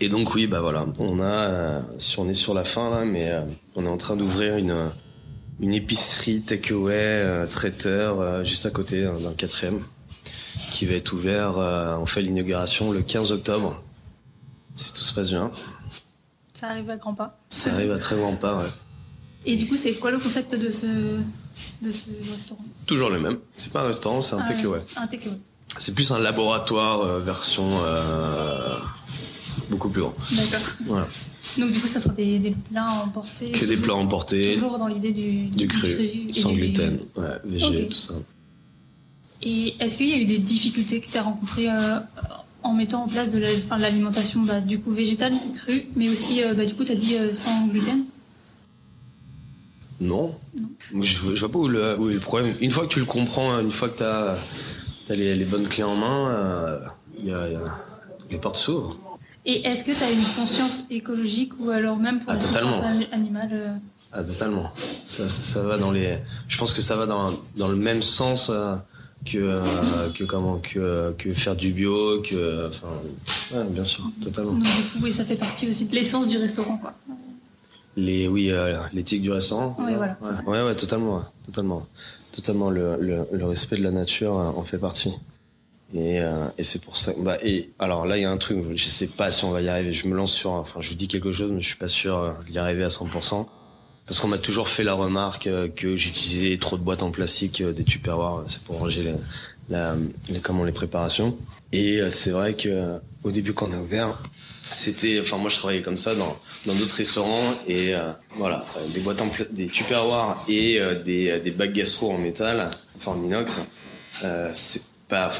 Et 0.00 0.08
donc 0.08 0.34
oui, 0.34 0.48
bah 0.48 0.60
voilà, 0.60 0.84
on 0.98 1.20
a 1.20 1.24
euh, 1.24 1.80
si 1.98 2.18
on 2.18 2.28
est 2.28 2.34
sur 2.34 2.54
la 2.54 2.64
fin 2.64 2.90
là, 2.90 3.04
mais 3.04 3.30
euh, 3.30 3.42
on 3.76 3.84
est 3.84 3.88
en 3.88 3.96
train 3.96 4.16
d'ouvrir 4.16 4.56
une 4.56 4.90
une 5.60 5.72
épicerie 5.72 6.40
takeaway 6.40 7.46
traiteur 7.48 8.44
juste 8.44 8.66
à 8.66 8.70
côté 8.70 9.04
hein, 9.04 9.14
dans 9.22 9.28
le 9.28 9.36
quatrième 9.36 9.84
qui 10.72 10.84
va 10.84 10.94
être 10.94 11.12
ouvert. 11.12 11.58
on 11.58 12.06
fait 12.06 12.22
l'inauguration 12.22 12.90
le 12.90 13.02
15 13.02 13.30
octobre 13.30 13.80
si 14.74 14.92
tout 14.92 15.02
se 15.02 15.14
passe 15.14 15.30
bien. 15.30 15.52
Ça 16.54 16.70
arrive 16.70 16.90
à 16.90 16.96
grands 16.96 17.14
pas. 17.14 17.38
Ça 17.50 17.72
arrive 17.72 17.92
à 17.92 17.98
très 17.98 18.16
grands 18.16 18.34
pas, 18.34 18.56
ouais. 18.58 18.66
Et 19.46 19.56
du 19.56 19.66
coup, 19.66 19.76
c'est 19.76 19.92
quoi 19.94 20.10
le 20.10 20.18
concept 20.18 20.54
de 20.54 20.70
ce, 20.70 20.86
de 20.86 21.92
ce 21.92 22.06
restaurant? 22.32 22.64
Toujours 22.86 23.10
le 23.10 23.20
même. 23.20 23.38
C'est 23.56 23.72
pas 23.72 23.82
un 23.82 23.86
restaurant, 23.86 24.20
c'est 24.22 24.34
un 24.34 24.40
ah, 24.42 24.48
takeaway. 24.48 24.80
Un 24.96 25.06
takeaway. 25.06 25.36
C'est 25.78 25.94
plus 25.94 26.10
un 26.12 26.18
laboratoire 26.18 27.00
euh, 27.00 27.20
version 27.20 27.68
euh, 27.84 28.76
beaucoup 29.70 29.88
plus 29.88 30.02
grand. 30.02 30.14
D'accord. 30.32 30.60
Voilà. 30.86 31.08
Donc 31.58 31.72
du 31.72 31.80
coup, 31.80 31.86
ça 31.86 32.00
sera 32.00 32.14
des, 32.14 32.38
des 32.38 32.50
plats 32.70 32.90
emportés. 33.04 33.50
Que 33.50 33.64
des 33.64 33.76
plats 33.76 33.94
emportés. 33.94 34.54
Toujours 34.54 34.78
dans 34.78 34.86
l'idée 34.86 35.12
du, 35.12 35.46
du, 35.46 35.68
cru, 35.68 36.32
sans 36.32 36.52
gluten, 36.52 36.98
ouais, 37.16 37.24
végé, 37.44 37.86
tout 37.86 37.98
ça. 37.98 38.14
Et 39.42 39.74
est-ce 39.78 39.98
qu'il 39.98 40.08
y 40.08 40.14
a 40.14 40.16
eu 40.16 40.24
des 40.24 40.38
difficultés 40.38 41.00
que 41.00 41.10
tu 41.10 41.18
as 41.18 41.22
rencontrées 41.22 41.70
euh, 41.70 41.98
en 42.62 42.72
mettant 42.72 43.04
en 43.04 43.08
place 43.08 43.28
de 43.28 43.38
l'alimentation 43.78 44.40
bah, 44.40 44.60
du 44.62 44.80
coup 44.80 44.90
végétale, 44.90 45.34
crue, 45.54 45.84
mais 45.96 46.08
aussi 46.08 46.40
bah, 46.56 46.64
du 46.64 46.74
coup 46.74 46.84
tu 46.84 46.92
as 46.92 46.96
dit 46.96 47.14
sans 47.34 47.66
gluten? 47.66 48.04
Non. 50.04 50.34
Je, 51.00 51.18
vois 51.18 51.50
pas 51.50 51.58
où, 51.58 51.68
le, 51.68 51.96
est 52.10 52.14
le 52.14 52.20
problème. 52.20 52.54
Une 52.60 52.70
fois 52.70 52.84
que 52.84 52.92
tu 52.92 53.00
le 53.00 53.06
comprends, 53.06 53.58
une 53.58 53.72
fois 53.72 53.88
que 53.88 53.98
tu 53.98 54.04
as, 54.04 54.36
les, 55.14 55.44
bonnes 55.44 55.66
clés 55.66 55.82
en 55.82 55.96
main, 55.96 56.28
euh, 56.30 56.78
y 57.22 57.32
a, 57.32 57.46
les 58.30 58.38
portes 58.38 58.56
s'ouvrent. 58.56 58.96
Et 59.46 59.66
est-ce 59.66 59.84
que 59.84 59.92
tu 59.92 60.02
as 60.02 60.10
une 60.10 60.24
conscience 60.36 60.84
écologique 60.90 61.52
ou 61.60 61.70
alors 61.70 61.98
même 61.98 62.20
pour 62.20 62.30
ah, 62.30 62.34
la 62.34 62.40
souffrance 62.40 62.80
animale 63.12 63.50
euh 63.52 63.74
Ah, 64.12 64.22
totalement. 64.22 64.72
Ça, 65.04 65.28
ça, 65.28 65.62
va 65.62 65.76
dans 65.76 65.90
les. 65.90 66.18
Je 66.48 66.56
pense 66.56 66.72
que 66.72 66.80
ça 66.80 66.96
va 66.96 67.06
dans, 67.06 67.32
dans 67.56 67.68
le 67.68 67.76
même 67.76 68.02
sens 68.02 68.50
euh, 68.50 68.74
que, 69.26 69.60
que, 70.14 70.24
comment, 70.24 70.58
que, 70.58 71.14
que 71.18 71.34
faire 71.34 71.56
du 71.56 71.72
bio, 71.72 72.22
que. 72.22 72.68
Enfin, 72.68 72.88
ouais, 73.52 73.64
bien 73.64 73.84
sûr, 73.84 74.04
totalement. 74.22 74.52
Donc, 74.52 74.62
du 74.62 74.82
coup, 74.82 74.98
oui, 75.02 75.12
ça 75.12 75.26
fait 75.26 75.36
partie 75.36 75.68
aussi 75.68 75.86
de 75.86 75.94
l'essence 75.94 76.26
du 76.26 76.38
restaurant, 76.38 76.78
quoi 76.78 76.94
les 77.96 78.28
oui 78.28 78.50
euh, 78.50 78.76
l'éthique 78.92 79.22
du 79.22 79.30
restaurant. 79.30 79.76
Oui, 79.78 79.94
voilà, 79.96 80.16
ouais. 80.46 80.62
ouais. 80.62 80.74
totalement 80.74 81.24
totalement. 81.46 81.86
Totalement 82.32 82.68
le, 82.68 82.96
le, 83.30 83.44
respect 83.44 83.76
de 83.76 83.84
la 83.84 83.92
nature 83.92 84.36
euh, 84.38 84.46
en 84.46 84.64
fait 84.64 84.78
partie. 84.78 85.14
Et, 85.94 86.20
euh, 86.20 86.46
et 86.58 86.64
c'est 86.64 86.82
pour 86.82 86.96
ça 86.96 87.12
bah 87.18 87.38
et 87.44 87.70
alors 87.78 88.04
là 88.04 88.16
il 88.16 88.22
y 88.22 88.24
a 88.24 88.30
un 88.30 88.36
truc 88.36 88.58
je 88.74 88.88
sais 88.88 89.06
pas 89.06 89.30
si 89.30 89.44
on 89.44 89.52
va 89.52 89.60
y 89.60 89.68
arriver 89.68 89.92
je 89.92 90.08
me 90.08 90.16
lance 90.16 90.32
sur 90.32 90.50
enfin 90.50 90.80
je 90.80 90.88
vous 90.88 90.96
dis 90.96 91.06
quelque 91.06 91.30
chose 91.30 91.52
mais 91.52 91.60
je 91.60 91.68
suis 91.68 91.76
pas 91.76 91.86
sûr 91.86 92.34
d'y 92.50 92.58
arriver 92.58 92.82
à 92.82 92.88
100% 92.88 93.46
parce 94.06 94.18
qu'on 94.18 94.26
m'a 94.26 94.38
toujours 94.38 94.66
fait 94.66 94.82
la 94.82 94.94
remarque 94.94 95.48
que 95.76 95.96
j'utilisais 95.96 96.56
trop 96.56 96.76
de 96.76 96.82
boîtes 96.82 97.04
en 97.04 97.12
plastique 97.12 97.62
des 97.62 97.84
tupperwares 97.84 98.42
c'est 98.46 98.62
pour 98.64 98.78
ranger 98.78 99.04
les, 99.04 99.14
la, 99.68 99.94
les, 100.30 100.40
comment 100.40 100.64
les 100.64 100.72
préparations. 100.72 101.36
Et 101.70 102.00
c'est 102.10 102.30
vrai 102.30 102.54
que 102.54 102.98
au 103.22 103.30
début 103.30 103.52
quand 103.52 103.68
on 103.70 103.74
a 103.74 103.80
ouvert 103.80 104.20
c'était, 104.70 105.20
enfin 105.20 105.36
moi 105.36 105.50
je 105.50 105.56
travaillais 105.56 105.82
comme 105.82 105.96
ça 105.96 106.14
dans 106.14 106.36
d'autres 106.66 106.96
restaurants 106.96 107.54
et 107.66 107.94
euh, 107.94 108.12
voilà 108.36 108.64
des 108.92 109.00
boîtes 109.00 109.20
en 109.20 109.28
des 109.50 109.66
tupperwares 109.66 110.42
et 110.48 110.80
euh, 110.80 111.00
des 111.00 111.38
des 111.40 111.50
bacs 111.50 111.72
gastro 111.72 112.12
en 112.12 112.18
métal, 112.18 112.70
enfin 112.96 113.12
en 113.12 113.22
inox, 113.22 113.60
euh, 114.24 114.50
c'est 114.54 114.82
pas, 115.08 115.30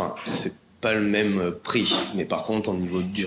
le 0.93 1.01
même 1.01 1.53
prix, 1.63 1.95
mais 2.15 2.27
par 2.27 2.45
contre 2.45 2.69
au 2.71 2.75
niveau 2.75 3.01
du, 3.01 3.27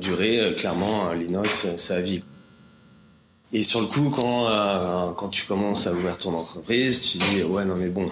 durée, 0.00 0.52
clairement 0.58 1.12
l'inox 1.12 1.76
ça 1.76 1.96
a 1.96 2.00
vie. 2.00 2.24
Et 3.54 3.62
sur 3.62 3.80
le 3.80 3.86
coup, 3.86 4.10
quand, 4.10 5.14
quand 5.16 5.28
tu 5.28 5.44
commences 5.46 5.86
à 5.86 5.92
ouvrir 5.92 6.18
ton 6.18 6.34
entreprise, 6.34 7.02
tu 7.02 7.18
dis 7.18 7.42
ouais 7.42 7.64
non 7.64 7.76
mais 7.76 7.88
bon, 7.88 8.10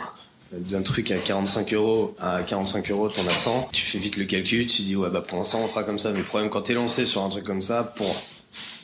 d'un 0.53 0.83
truc 0.83 1.11
à 1.11 1.19
45 1.19 1.73
euros 1.75 2.15
à 2.19 2.43
45 2.43 2.91
euros, 2.91 3.09
t'en 3.09 3.27
as 3.27 3.35
100. 3.35 3.71
Tu 3.73 3.83
fais 3.83 3.99
vite 3.99 4.17
le 4.17 4.25
calcul, 4.25 4.67
tu 4.67 4.83
dis 4.83 4.97
ouais 4.97 5.11
bah 5.11 5.23
pour 5.27 5.39
l'instant 5.39 5.61
on 5.63 5.69
fera 5.69 5.85
comme 5.85 5.99
ça. 5.99 6.13
Mais 6.13 6.19
le 6.19 6.25
problème 6.25 6.51
quand 6.51 6.63
t'es 6.63 6.75
lancé 6.75 7.05
sur 7.05 7.23
un 7.23 7.29
truc 7.29 7.45
comme 7.45 7.63
ça, 7.63 7.85
pour 7.85 8.15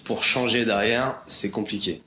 pour 0.04 0.22
changer 0.22 0.64
derrière, 0.64 1.22
c'est 1.26 1.50
compliqué. 1.50 2.02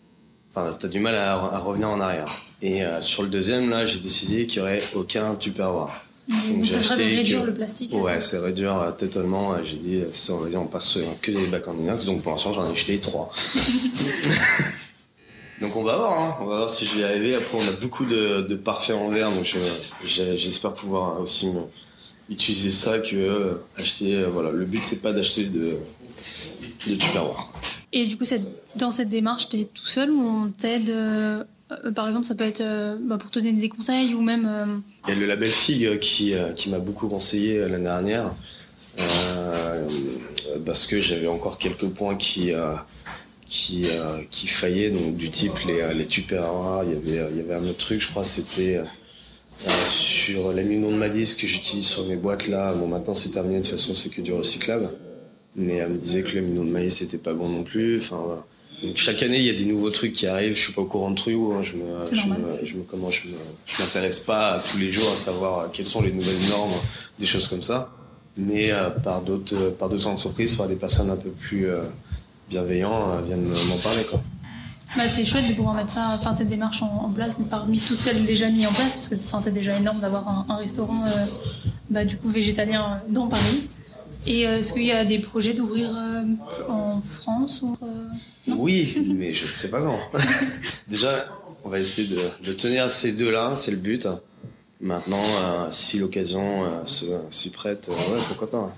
Enfin 0.53 0.69
t'as 0.79 0.87
du 0.87 0.99
mal 0.99 1.15
à, 1.15 1.59
revenir 1.59 1.89
en 1.89 1.99
arrière. 1.99 2.43
Et 2.61 2.83
euh, 2.83 3.01
sur 3.01 3.23
le 3.23 3.29
deuxième 3.29 3.69
là, 3.69 3.85
j'ai 3.85 3.99
décidé 3.99 4.47
qu'il 4.47 4.59
y 4.59 4.61
aurait 4.61 4.81
aucun 4.95 5.35
tupperware. 5.35 6.05
Donc, 6.29 6.65
ça 6.67 6.79
serait 6.79 7.05
de 7.05 7.15
réduire 7.17 7.43
le 7.43 7.53
plastique. 7.55 7.91
Ouais, 7.95 8.19
c'est 8.19 8.37
réduire 8.37 8.77
euh, 8.77 8.91
totalement. 8.91 9.55
J'ai 9.63 9.77
dit, 9.77 10.03
ça, 10.11 10.33
on 10.33 10.37
va 10.37 10.49
dire, 10.49 10.61
on 10.61 10.67
passe 10.67 10.99
que 11.23 11.31
des 11.31 11.47
bacs 11.47 11.67
en 11.67 11.75
inox. 11.75 12.05
Donc 12.05 12.21
pour 12.21 12.31
l'instant, 12.31 12.51
j'en 12.51 12.69
ai 12.69 12.71
acheté 12.71 12.99
trois. 12.99 13.31
Donc 15.61 15.75
on 15.75 15.83
va 15.83 15.97
voir, 15.97 16.19
hein. 16.19 16.37
on 16.41 16.45
va 16.45 16.57
voir 16.57 16.69
si 16.69 16.85
je 16.85 16.95
vais 16.95 17.01
y 17.01 17.03
arriver. 17.03 17.35
Après, 17.35 17.57
on 17.57 17.67
a 17.67 17.73
beaucoup 17.73 18.05
de, 18.05 18.41
de 18.41 18.55
parfait 18.55 18.93
en 18.93 19.09
verre, 19.09 19.29
donc 19.31 19.55
j'espère 20.03 20.73
pouvoir 20.73 21.19
aussi 21.19 21.49
utiliser 22.29 22.71
ça 22.71 22.99
que 22.99 23.15
euh, 23.15 23.53
acheter. 23.77 24.15
Euh, 24.15 24.29
voilà, 24.29 24.51
le 24.51 24.65
but 24.65 24.83
c'est 24.83 25.01
pas 25.01 25.11
d'acheter 25.11 25.45
de, 25.45 25.77
de 26.87 26.95
tupperware. 26.95 27.51
Et 27.91 28.05
du 28.05 28.17
coup, 28.17 28.25
dans 28.75 28.91
cette 28.91 29.09
démarche, 29.09 29.49
t'es 29.49 29.67
tout 29.73 29.87
seul 29.87 30.11
ou 30.11 30.21
on 30.21 30.51
t'aide 30.51 30.91
euh, 30.91 31.43
Par 31.95 32.07
exemple, 32.07 32.25
ça 32.25 32.35
peut 32.35 32.45
être 32.45 32.63
bah, 33.01 33.17
pour 33.17 33.31
te 33.31 33.39
donner 33.39 33.59
des 33.59 33.69
conseils 33.69 34.13
ou 34.13 34.21
même. 34.21 34.81
Il 35.07 35.13
y 35.13 35.17
a 35.17 35.19
le 35.19 35.25
label 35.25 35.49
Fig 35.49 35.99
qui, 35.99 36.35
qui 36.55 36.69
m'a 36.69 36.79
beaucoup 36.79 37.07
conseillé 37.07 37.59
l'année 37.67 37.83
dernière 37.83 38.35
parce 40.65 40.87
que 40.87 40.99
j'avais 40.99 41.27
encore 41.27 41.57
quelques 41.57 41.87
points 41.87 42.15
qui 42.15 42.51
qui, 43.49 43.87
euh, 43.89 44.19
qui 44.29 44.47
faillait, 44.47 44.91
donc 44.91 45.15
du 45.15 45.29
type 45.29 45.57
les, 45.65 45.81
euh, 45.81 45.93
les. 45.93 46.03
Il 46.05 46.23
y 46.23 46.35
avait, 46.35 47.19
euh, 47.19 47.29
il 47.31 47.37
y 47.37 47.41
avait 47.41 47.55
un 47.55 47.67
autre 47.67 47.79
truc, 47.79 47.99
je 47.99 48.07
crois, 48.09 48.23
c'était 48.23 48.79
sur 49.89 50.53
l'amidon 50.53 50.91
de 50.91 50.95
malice 50.95 51.33
que 51.33 51.47
j'utilise 51.47 51.87
sur 51.87 52.05
mes 52.05 52.15
boîtes 52.15 52.47
là. 52.47 52.73
Bon, 52.73 52.87
maintenant 52.87 53.15
c'est 53.15 53.31
terminé, 53.31 53.57
de 53.57 53.63
toute 53.63 53.71
façon, 53.71 53.95
c'est 53.95 54.09
que 54.09 54.21
du 54.21 54.31
recyclable. 54.31 54.89
Mais 55.55 55.77
elle 55.77 55.89
me 55.89 55.97
disait 55.97 56.21
que 56.21 56.35
l'amidon 56.35 56.63
de 56.63 56.69
maïs 56.69 56.97
c'était 56.97 57.17
pas 57.17 57.33
bon 57.33 57.49
non 57.49 57.63
plus. 57.63 57.97
Enfin, 57.97 58.43
Donc, 58.83 58.95
chaque 58.95 59.23
année, 59.23 59.39
il 59.39 59.45
y 59.45 59.49
a 59.49 59.53
des 59.53 59.65
nouveaux 59.65 59.89
trucs 59.89 60.13
qui 60.13 60.27
arrivent. 60.27 60.55
Je 60.55 60.61
suis 60.61 60.73
pas 60.73 60.81
au 60.81 60.85
courant 60.85 61.09
de 61.09 61.15
trucs. 61.15 61.35
Hein. 61.35 61.63
Je 61.63 61.73
me, 61.73 62.05
je 62.05 62.27
me, 62.27 62.65
je 62.65 62.75
me, 62.75 62.83
comment, 62.83 63.09
je 63.09 63.27
m'intéresse 63.79 64.19
pas 64.19 64.63
tous 64.71 64.77
les 64.77 64.91
jours 64.91 65.11
à 65.11 65.15
savoir 65.15 65.71
quelles 65.71 65.87
sont 65.87 66.03
les 66.03 66.11
nouvelles 66.11 66.49
normes, 66.49 66.71
des 67.17 67.25
choses 67.25 67.47
comme 67.47 67.63
ça. 67.63 67.91
Mais 68.37 68.71
par 69.03 69.21
d'autres, 69.21 69.71
par 69.71 69.89
d'autres 69.89 70.07
entreprises, 70.07 70.55
par 70.55 70.67
des 70.67 70.75
personnes 70.75 71.09
un 71.09 71.17
peu 71.17 71.31
plus 71.31 71.67
bienveillants 72.49 73.11
euh, 73.11 73.21
viennent 73.21 73.45
m'en 73.45 73.77
parler. 73.77 74.03
Quoi. 74.03 74.21
Bah, 74.97 75.03
c'est 75.07 75.25
chouette 75.25 75.47
de 75.47 75.53
pouvoir 75.53 75.75
mettre 75.75 75.91
ça, 75.91 76.17
enfin 76.17 76.33
cette 76.33 76.49
démarche 76.49 76.81
en, 76.81 77.09
place 77.09 77.37
parmi 77.49 77.79
toutes 77.79 77.99
celles 77.99 78.25
déjà 78.25 78.49
mises 78.49 78.67
en 78.67 78.73
place 78.73 78.93
parce 78.93 79.07
que 79.07 79.15
enfin 79.15 79.39
c'est 79.39 79.53
déjà 79.53 79.77
énorme 79.77 79.99
d'avoir 79.99 80.45
un, 80.49 80.55
restaurant 80.55 81.03
euh, 81.05 81.09
bah, 81.89 82.05
du 82.05 82.17
coup 82.17 82.29
végétalien 82.29 83.01
dans 83.09 83.27
Paris. 83.27 83.69
Et 84.25 84.47
euh, 84.47 84.59
est-ce 84.59 84.73
qu'il 84.73 84.83
y 84.83 84.91
a 84.91 85.05
des 85.05 85.19
projets 85.19 85.53
d'ouvrir 85.53 85.91
en 86.67 87.01
France 87.01 87.61
ou 87.61 87.77
Oui, 88.47 88.97
mais 89.15 89.33
je 89.33 89.43
ne 89.43 89.49
sais 89.49 89.69
pas 89.69 89.81
quand. 89.81 89.99
déjà, 90.87 91.27
on 91.63 91.69
va 91.69 91.79
essayer 91.79 92.07
de, 92.07 92.19
de 92.45 92.53
tenir 92.53 92.89
ces 92.89 93.13
deux-là, 93.13 93.55
c'est 93.55 93.71
le 93.71 93.77
but. 93.77 94.07
Maintenant, 94.81 95.21
si 95.69 95.99
l'occasion 95.99 96.65
s'y 97.29 97.51
prête, 97.51 97.89
ouais, 97.89 98.19
pourquoi 98.29 98.49
pas. 98.49 98.75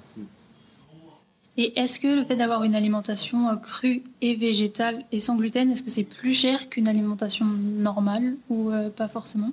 Et 1.64 1.80
est-ce 1.80 2.00
que 2.00 2.08
le 2.08 2.26
fait 2.26 2.36
d'avoir 2.36 2.64
une 2.64 2.74
alimentation 2.74 3.48
euh, 3.48 3.56
crue 3.56 4.02
et 4.22 4.34
végétale 4.36 5.06
et 5.12 5.20
sans 5.20 5.36
gluten, 5.36 5.70
est-ce 5.70 5.84
que 5.84 5.92
c'est 5.92 6.04
plus 6.04 6.34
cher 6.34 6.70
qu'une 6.70 6.88
alimentation 6.88 7.46
normale 7.46 8.34
ou 8.50 8.72
euh, 8.72 8.90
pas 8.90 9.08
forcément? 9.08 9.52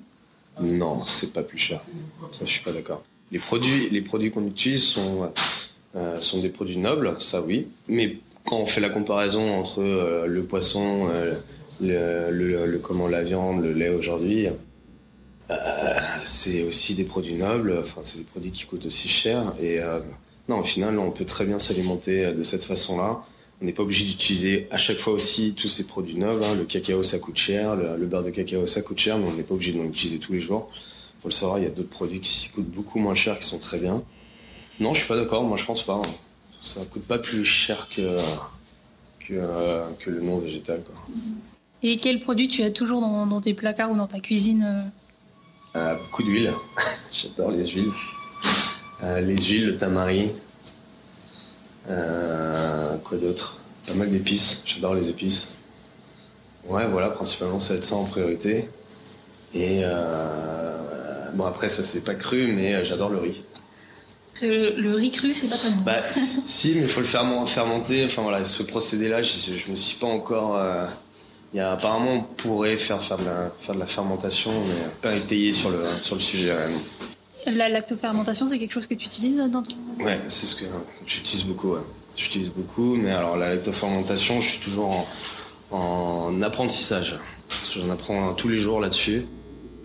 Non, 0.59 1.03
c'est 1.03 1.33
pas 1.33 1.43
plus 1.43 1.59
cher. 1.59 1.81
Ça, 2.31 2.45
je 2.45 2.49
suis 2.49 2.63
pas 2.63 2.71
d'accord. 2.71 3.03
Les 3.31 3.37
produits, 3.37 3.91
les 3.91 4.01
produits 4.01 4.31
qu'on 4.31 4.47
utilise 4.47 4.85
sont, 4.85 5.31
euh, 5.95 6.19
sont 6.19 6.41
des 6.41 6.49
produits 6.49 6.77
nobles, 6.77 7.15
ça 7.19 7.43
oui. 7.43 7.67
Mais 7.87 8.17
quand 8.43 8.57
on 8.57 8.65
fait 8.65 8.81
la 8.81 8.89
comparaison 8.89 9.47
entre 9.59 9.83
le 10.25 10.43
poisson, 10.45 11.09
le, 11.79 12.77
comment, 12.81 13.07
la 13.07 13.21
viande, 13.21 13.61
le 13.61 13.71
lait 13.71 13.89
aujourd'hui, 13.89 14.47
c'est 16.25 16.63
aussi 16.63 16.95
des 16.95 17.03
produits 17.03 17.35
nobles. 17.35 17.77
Enfin, 17.83 18.01
c'est 18.01 18.17
des 18.17 18.25
produits 18.25 18.51
qui 18.51 18.65
coûtent 18.65 18.87
aussi 18.87 19.07
cher 19.07 19.53
et 19.61 19.79
non, 20.49 20.59
au 20.59 20.63
final, 20.63 20.99
on 20.99 21.11
peut 21.11 21.25
très 21.25 21.45
bien 21.45 21.59
s'alimenter 21.59 22.25
euh, 22.25 22.33
de 22.33 22.43
cette 22.43 22.63
façon-là, 22.65 23.23
On 23.61 23.65
n'est 23.65 23.71
pas 23.73 23.83
obligé 23.83 24.03
d'utiliser 24.05 24.67
à 24.71 24.77
chaque 24.77 24.97
fois 24.99 25.13
aussi 25.13 25.53
tous 25.55 25.67
ces 25.69 25.85
produits 25.87 26.15
neufs. 26.15 26.41
hein. 26.43 26.55
Le 26.55 26.65
cacao, 26.65 27.03
ça 27.03 27.19
coûte 27.19 27.37
cher. 27.37 27.75
Le, 27.75 27.95
le 27.97 28.05
beurre 28.07 28.23
de 28.23 28.29
cacao, 28.31 28.65
ça 28.65 28.81
coûte 28.81 28.99
cher, 28.99 29.17
mais 29.17 29.27
on 29.27 29.33
n'est 29.33 29.43
pas 29.43 29.53
obligé 29.53 29.71
d'en 29.73 29.83
utiliser 29.85 30.19
tous 30.19 30.33
les 30.33 30.39
jours. 30.41 30.69
Faut 31.21 31.27
le 31.29 31.33
savoir, 31.33 31.59
il 31.59 31.63
y 31.65 31.67
a 31.67 31.69
d'autres 31.69 31.89
produits 31.89 32.21
qui 32.21 32.49
coûtent 32.49 32.69
beaucoup 32.69 32.99
moins 32.99 33.15
cher, 33.15 33.37
qui 33.39 33.45
sont 33.45 33.59
très 33.59 33.77
bien. 33.77 34.01
Non, 34.79 34.93
je 34.93 34.99
suis 34.99 35.07
pas 35.07 35.17
d'accord. 35.17 35.43
Moi, 35.43 35.57
je 35.57 35.65
pense 35.65 35.83
pas. 35.83 35.95
hein. 35.95 36.11
Ça 36.61 36.83
coûte 36.85 37.03
pas 37.03 37.19
plus 37.19 37.45
cher 37.45 37.87
que 37.89 38.19
que, 39.19 39.33
euh, 39.35 39.85
que 39.99 40.09
le 40.09 40.21
non 40.21 40.39
végétal. 40.39 40.81
Quoi. 40.83 40.95
Et 41.83 41.97
quel 41.97 42.19
produit 42.21 42.47
tu 42.47 42.63
as 42.63 42.71
toujours 42.71 43.01
dans, 43.01 43.27
dans 43.27 43.41
tes 43.41 43.53
placards 43.53 43.91
ou 43.91 43.95
dans 43.97 44.07
ta 44.07 44.19
cuisine 44.19 44.89
Euh, 45.75 45.95
beaucoup 45.95 46.23
d'huile. 46.23 46.51
J'adore 47.13 47.51
les 47.51 47.65
huiles. 47.67 47.91
Euh, 49.03 49.21
les 49.21 49.37
huiles, 49.37 49.67
le 49.67 49.77
tamari. 49.77 50.31
Euh, 51.89 52.95
quoi 53.03 53.17
d'autre? 53.17 53.57
Pas 53.87 53.93
mal 53.93 54.09
d'épices. 54.11 54.61
J'adore 54.65 54.93
les 54.95 55.09
épices. 55.09 55.59
Ouais, 56.67 56.85
voilà, 56.87 57.09
principalement, 57.09 57.59
ça 57.59 57.73
va 57.73 57.77
être 57.79 57.85
ça 57.85 57.95
en 57.95 58.05
priorité. 58.05 58.69
Et 59.55 59.81
euh, 59.83 60.77
bon, 61.33 61.45
après, 61.45 61.69
ça, 61.69 61.81
c'est 61.83 62.03
pas 62.03 62.15
cru, 62.15 62.53
mais 62.53 62.83
j'adore 62.85 63.09
le 63.09 63.17
riz. 63.19 63.41
Euh, 64.43 64.71
Le 64.77 64.93
riz 64.93 65.11
cru, 65.11 65.33
c'est 65.33 65.47
pas 65.47 65.57
très 65.57 65.71
bon. 65.71 65.81
Bah, 65.83 65.97
si, 66.11 66.75
mais 66.75 66.81
il 66.83 66.87
faut 66.87 66.99
le 67.01 67.05
ferment- 67.07 67.45
fermenter. 67.45 68.05
Enfin, 68.05 68.21
voilà, 68.21 68.43
ce 68.45 68.63
procédé-là, 68.63 69.21
je, 69.21 69.31
je 69.53 69.71
me 69.71 69.75
suis 69.75 69.97
pas 69.97 70.07
encore. 70.07 70.57
euh, 70.57 70.85
il 71.53 71.57
y 71.57 71.59
a, 71.61 71.71
apparemment, 71.71 72.13
on 72.13 72.21
pourrait 72.21 72.77
faire, 72.77 73.01
faire, 73.01 73.17
de 73.17 73.25
la, 73.25 73.51
faire 73.59 73.73
de 73.73 73.79
la 73.79 73.87
fermentation, 73.87 74.51
mais 74.61 74.91
pas 75.01 75.15
étayer 75.15 75.51
sur 75.51 75.71
le, 75.71 75.83
sur 76.03 76.13
le 76.15 76.21
sujet. 76.21 76.51
ouais. 76.51 77.08
La 77.55 77.69
lactofermentation, 77.69 78.47
c'est 78.47 78.59
quelque 78.59 78.73
chose 78.73 78.87
que 78.87 78.93
tu 78.93 79.05
utilises 79.05 79.37
dans 79.37 79.63
ton... 79.63 79.75
Ouais, 80.03 80.19
c'est 80.27 80.45
ce 80.45 80.55
que 80.55 80.65
j'utilise 81.05 81.45
beaucoup. 81.45 81.75
J'utilise 82.15 82.49
beaucoup, 82.49 82.95
mais 82.95 83.11
alors 83.11 83.37
la 83.37 83.49
lactofermentation, 83.49 84.41
je 84.41 84.49
suis 84.49 84.59
toujours 84.59 85.07
en, 85.71 85.77
en 85.77 86.41
apprentissage. 86.41 87.17
J'en 87.75 87.89
apprends 87.89 88.33
tous 88.33 88.49
les 88.49 88.59
jours 88.59 88.79
là-dessus, 88.79 89.25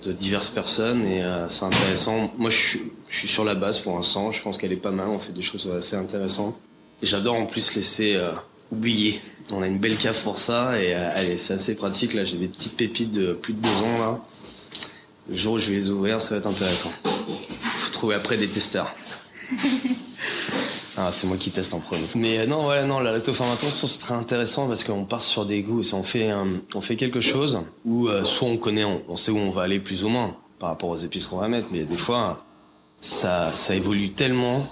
de 0.02 0.12
diverses 0.12 0.48
personnes, 0.48 1.06
et 1.06 1.22
euh, 1.22 1.48
c'est 1.48 1.64
intéressant. 1.64 2.32
Moi, 2.36 2.50
je 2.50 2.78
suis, 3.08 3.28
sur 3.28 3.44
la 3.44 3.54
base 3.54 3.78
pour 3.78 3.96
l'instant. 3.96 4.32
Je 4.32 4.42
pense 4.42 4.58
qu'elle 4.58 4.72
est 4.72 4.76
pas 4.76 4.90
mal. 4.90 5.08
On 5.08 5.18
fait 5.18 5.32
des 5.32 5.42
choses 5.42 5.70
assez 5.76 5.96
intéressantes. 5.96 6.60
Et 7.02 7.06
j'adore 7.06 7.36
en 7.36 7.46
plus 7.46 7.74
laisser 7.74 8.16
euh, 8.16 8.32
oublier. 8.72 9.20
On 9.50 9.62
a 9.62 9.66
une 9.66 9.78
belle 9.78 9.96
cave 9.96 10.20
pour 10.22 10.38
ça, 10.38 10.80
et 10.82 10.94
euh, 10.94 11.36
c'est 11.36 11.54
assez 11.54 11.76
pratique. 11.76 12.14
Là, 12.14 12.24
j'ai 12.24 12.36
des 12.36 12.48
petites 12.48 12.76
pépites 12.76 13.12
de 13.12 13.32
plus 13.32 13.52
de 13.52 13.60
deux 13.60 13.82
ans 13.82 13.98
là. 13.98 14.20
Le 15.28 15.36
jour 15.36 15.54
où 15.54 15.58
je 15.58 15.70
vais 15.70 15.76
les 15.76 15.90
ouvrir, 15.90 16.20
ça 16.20 16.34
va 16.34 16.40
être 16.40 16.46
intéressant. 16.46 16.90
Après 18.14 18.36
des 18.36 18.48
testeurs. 18.48 18.94
Ah, 20.96 21.10
c'est 21.10 21.26
moi 21.26 21.36
qui 21.36 21.50
teste 21.50 21.74
en 21.74 21.80
premier. 21.80 22.04
Mais 22.14 22.38
euh, 22.38 22.46
non, 22.46 22.68
ouais, 22.68 22.84
non, 22.84 23.00
la 23.00 23.10
lactofermentation 23.10 23.88
c'est 23.88 23.98
très 23.98 24.14
intéressant 24.14 24.68
parce 24.68 24.84
qu'on 24.84 25.04
part 25.04 25.22
sur 25.22 25.44
des 25.44 25.62
goûts. 25.62 25.82
Si 25.82 25.92
on 25.92 26.04
fait, 26.04 26.30
euh, 26.30 26.44
on 26.72 26.80
fait 26.80 26.94
quelque 26.94 27.20
chose 27.20 27.62
où 27.84 28.06
euh, 28.06 28.22
soit 28.22 28.46
on 28.46 28.56
connaît, 28.56 28.84
on, 28.84 29.02
on 29.08 29.16
sait 29.16 29.32
où 29.32 29.38
on 29.38 29.50
va 29.50 29.62
aller 29.62 29.80
plus 29.80 30.04
ou 30.04 30.08
moins 30.08 30.36
par 30.60 30.68
rapport 30.68 30.90
aux 30.90 30.96
épices 30.96 31.26
qu'on 31.26 31.38
va 31.38 31.48
mettre, 31.48 31.66
mais 31.72 31.82
des 31.82 31.96
fois 31.96 32.44
ça, 33.00 33.50
ça 33.54 33.74
évolue 33.74 34.10
tellement, 34.10 34.64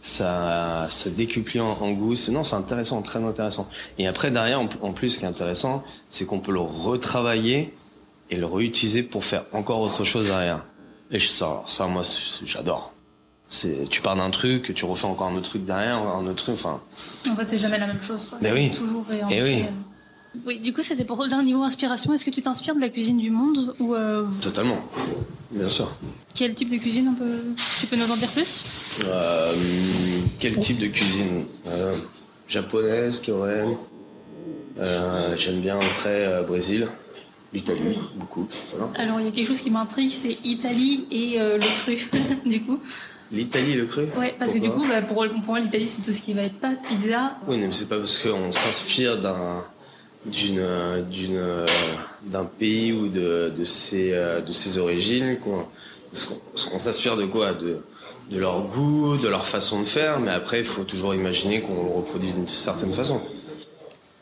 ça, 0.00 0.88
ça 0.90 1.10
décuple 1.10 1.60
en, 1.60 1.78
en 1.80 1.92
goût. 1.92 2.16
C'est 2.16 2.32
non, 2.32 2.42
c'est 2.42 2.56
intéressant, 2.56 3.00
très 3.02 3.22
intéressant. 3.22 3.68
Et 3.98 4.08
après 4.08 4.32
derrière, 4.32 4.60
en, 4.60 4.68
en 4.82 4.92
plus, 4.92 5.10
ce 5.10 5.18
qui 5.20 5.26
est 5.26 5.28
intéressant, 5.28 5.84
c'est 6.10 6.26
qu'on 6.26 6.40
peut 6.40 6.52
le 6.52 6.60
retravailler 6.60 7.72
et 8.30 8.36
le 8.36 8.46
réutiliser 8.46 9.04
pour 9.04 9.24
faire 9.24 9.44
encore 9.52 9.80
autre 9.80 10.02
chose 10.02 10.26
derrière. 10.26 10.66
Et 11.10 11.18
je, 11.18 11.28
ça, 11.28 11.62
ça 11.66 11.86
moi, 11.86 12.02
j'adore. 12.44 12.94
C'est, 13.48 13.88
tu 13.88 14.02
pars 14.02 14.14
d'un 14.16 14.30
truc, 14.30 14.74
tu 14.74 14.84
refais 14.84 15.06
encore 15.06 15.28
un 15.28 15.34
autre 15.34 15.48
truc 15.48 15.64
derrière, 15.64 15.96
un 15.96 16.26
autre 16.26 16.44
truc, 16.44 16.54
enfin. 16.54 16.82
En 17.28 17.34
fait, 17.34 17.48
c'est 17.48 17.56
jamais 17.56 17.78
la 17.78 17.86
même 17.86 18.02
chose. 18.02 18.26
Quoi. 18.26 18.38
C'est 18.42 18.52
oui. 18.52 18.70
toujours. 18.70 19.06
Eh 19.30 19.42
oui. 19.42 19.64
Oui, 20.46 20.58
du 20.60 20.74
coup, 20.74 20.82
c'était 20.82 21.04
pour 21.04 21.26
d'un 21.26 21.42
niveau 21.42 21.62
inspiration. 21.62 22.12
Est-ce 22.12 22.24
que 22.24 22.30
tu 22.30 22.42
t'inspires 22.42 22.74
de 22.74 22.80
la 22.80 22.90
cuisine 22.90 23.16
du 23.16 23.30
monde 23.30 23.74
ou 23.80 23.94
euh, 23.94 24.24
Totalement. 24.42 24.84
Bien 25.50 25.68
sûr. 25.70 25.90
quel 26.34 26.54
type 26.54 26.68
de 26.70 26.76
cuisine 26.76 27.08
on 27.08 27.14
peut... 27.14 27.42
Tu 27.80 27.86
peux 27.86 27.96
nous 27.96 28.10
en 28.10 28.16
dire 28.16 28.30
plus? 28.30 28.62
Euh, 29.06 29.54
quel 30.38 30.58
type 30.60 30.78
de 30.78 30.88
cuisine? 30.88 31.46
Euh, 31.66 31.94
Japonaise, 32.46 33.22
coréenne. 33.24 33.76
Euh, 34.78 35.34
j'aime 35.36 35.60
bien 35.60 35.76
après 35.76 36.26
euh, 36.26 36.42
Brésil, 36.42 36.88
l'Italie, 37.52 37.98
beaucoup. 38.16 38.46
Voilà. 38.70 38.90
Alors, 38.96 39.20
il 39.20 39.26
y 39.26 39.28
a 39.28 39.32
quelque 39.32 39.48
chose 39.48 39.60
qui 39.60 39.70
m'intrigue, 39.70 40.10
c'est 40.10 40.38
Italie 40.44 41.06
et 41.10 41.40
euh, 41.40 41.58
le 41.58 41.82
cru, 41.82 42.08
du 42.46 42.62
coup. 42.62 42.80
L'Italie, 43.30 43.74
le 43.74 43.84
cru 43.84 44.06
Ouais, 44.16 44.34
parce 44.38 44.52
que 44.52 44.58
du 44.58 44.70
coup, 44.70 44.86
bah, 44.88 45.02
pour, 45.02 45.26
pour 45.26 45.44
moi, 45.46 45.60
l'Italie, 45.60 45.86
c'est 45.86 46.02
tout 46.02 46.12
ce 46.12 46.22
qui 46.22 46.32
va 46.32 46.42
être 46.42 46.58
pâte, 46.58 46.78
pizza. 46.88 47.36
Oui, 47.46 47.58
mais 47.58 47.68
c'est 47.72 47.88
pas 47.88 47.98
parce 47.98 48.18
qu'on 48.18 48.52
s'inspire 48.52 49.18
d'un 49.18 49.64
d'une 50.26 50.66
d'une 51.10 51.40
d'un 52.24 52.44
pays 52.44 52.92
ou 52.92 53.08
de 53.08 53.52
de 53.56 53.64
ses 53.64 54.12
euh, 54.12 54.40
de 54.40 54.52
ses 54.52 54.76
origines 54.76 55.38
qu'on 55.38 55.64
parce 56.10 56.24
qu'on 56.24 56.40
on 56.74 56.78
s'inspire 56.78 57.16
de 57.16 57.26
quoi? 57.26 57.52
De 57.54 57.78
de 58.30 58.38
leur 58.38 58.62
goût, 58.62 59.16
de 59.16 59.28
leur 59.28 59.46
façon 59.46 59.80
de 59.80 59.86
faire, 59.86 60.20
mais 60.20 60.30
après 60.30 60.58
il 60.58 60.64
faut 60.64 60.84
toujours 60.84 61.14
imaginer 61.14 61.60
qu'on 61.62 61.82
le 61.82 61.90
reproduit 61.90 62.32
d'une 62.32 62.48
certaine 62.48 62.92
façon. 62.92 63.22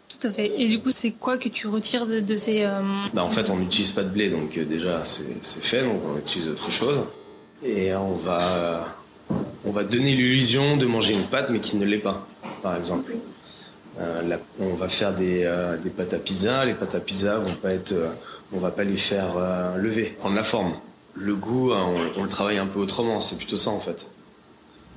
Tout 0.08 0.26
à 0.28 0.30
fait. 0.32 0.52
Et 0.60 0.68
du 0.68 0.80
coup, 0.80 0.90
c'est 0.94 1.10
quoi 1.10 1.36
que 1.36 1.48
tu 1.48 1.66
retires 1.66 2.06
de, 2.06 2.20
de 2.20 2.36
ces... 2.36 2.62
euh, 2.62 2.80
Bah 3.12 3.24
en 3.24 3.30
fait 3.30 3.50
on 3.50 3.56
n'utilise 3.58 3.90
pas 3.90 4.02
de 4.04 4.08
blé 4.08 4.28
donc 4.30 4.56
euh, 4.56 4.64
déjà 4.64 5.04
c'est 5.04 5.34
fait 5.62 5.82
donc 5.82 6.00
on 6.14 6.18
utilise 6.18 6.48
autre 6.48 6.70
chose 6.70 7.00
et 7.64 7.92
on 7.94 8.12
va 8.12 8.96
on 9.64 9.72
va 9.72 9.82
donner 9.82 10.14
l'illusion 10.14 10.76
de 10.76 10.86
manger 10.86 11.14
une 11.14 11.24
pâte 11.24 11.48
mais 11.50 11.58
qui 11.58 11.76
ne 11.76 11.84
l'est 11.84 11.98
pas 11.98 12.26
par 12.62 12.76
exemple. 12.76 13.14
Euh, 13.98 14.22
la- 14.22 14.38
on 14.60 14.74
va 14.74 14.88
faire 14.88 15.12
des, 15.14 15.42
euh, 15.44 15.76
des 15.78 15.88
pâtes 15.90 16.12
à 16.12 16.18
pizza. 16.18 16.64
Les 16.66 16.74
pâtes 16.74 16.94
à 16.94 17.00
pizza 17.00 17.38
vont 17.38 17.54
pas 17.54 17.72
être, 17.72 17.92
euh, 17.92 18.08
on 18.52 18.58
va 18.58 18.70
pas 18.70 18.84
les 18.84 18.96
faire 18.98 19.34
lever, 19.76 20.14
prendre 20.18 20.36
la 20.36 20.42
forme. 20.42 20.74
Le 21.14 21.34
goût, 21.34 21.72
hein, 21.72 21.86
on, 22.16 22.20
on 22.20 22.22
le 22.24 22.28
travaille 22.28 22.58
un 22.58 22.66
peu 22.66 22.78
autrement. 22.78 23.20
C'est 23.22 23.36
plutôt 23.38 23.56
ça 23.56 23.70
en 23.70 23.80
fait. 23.80 24.08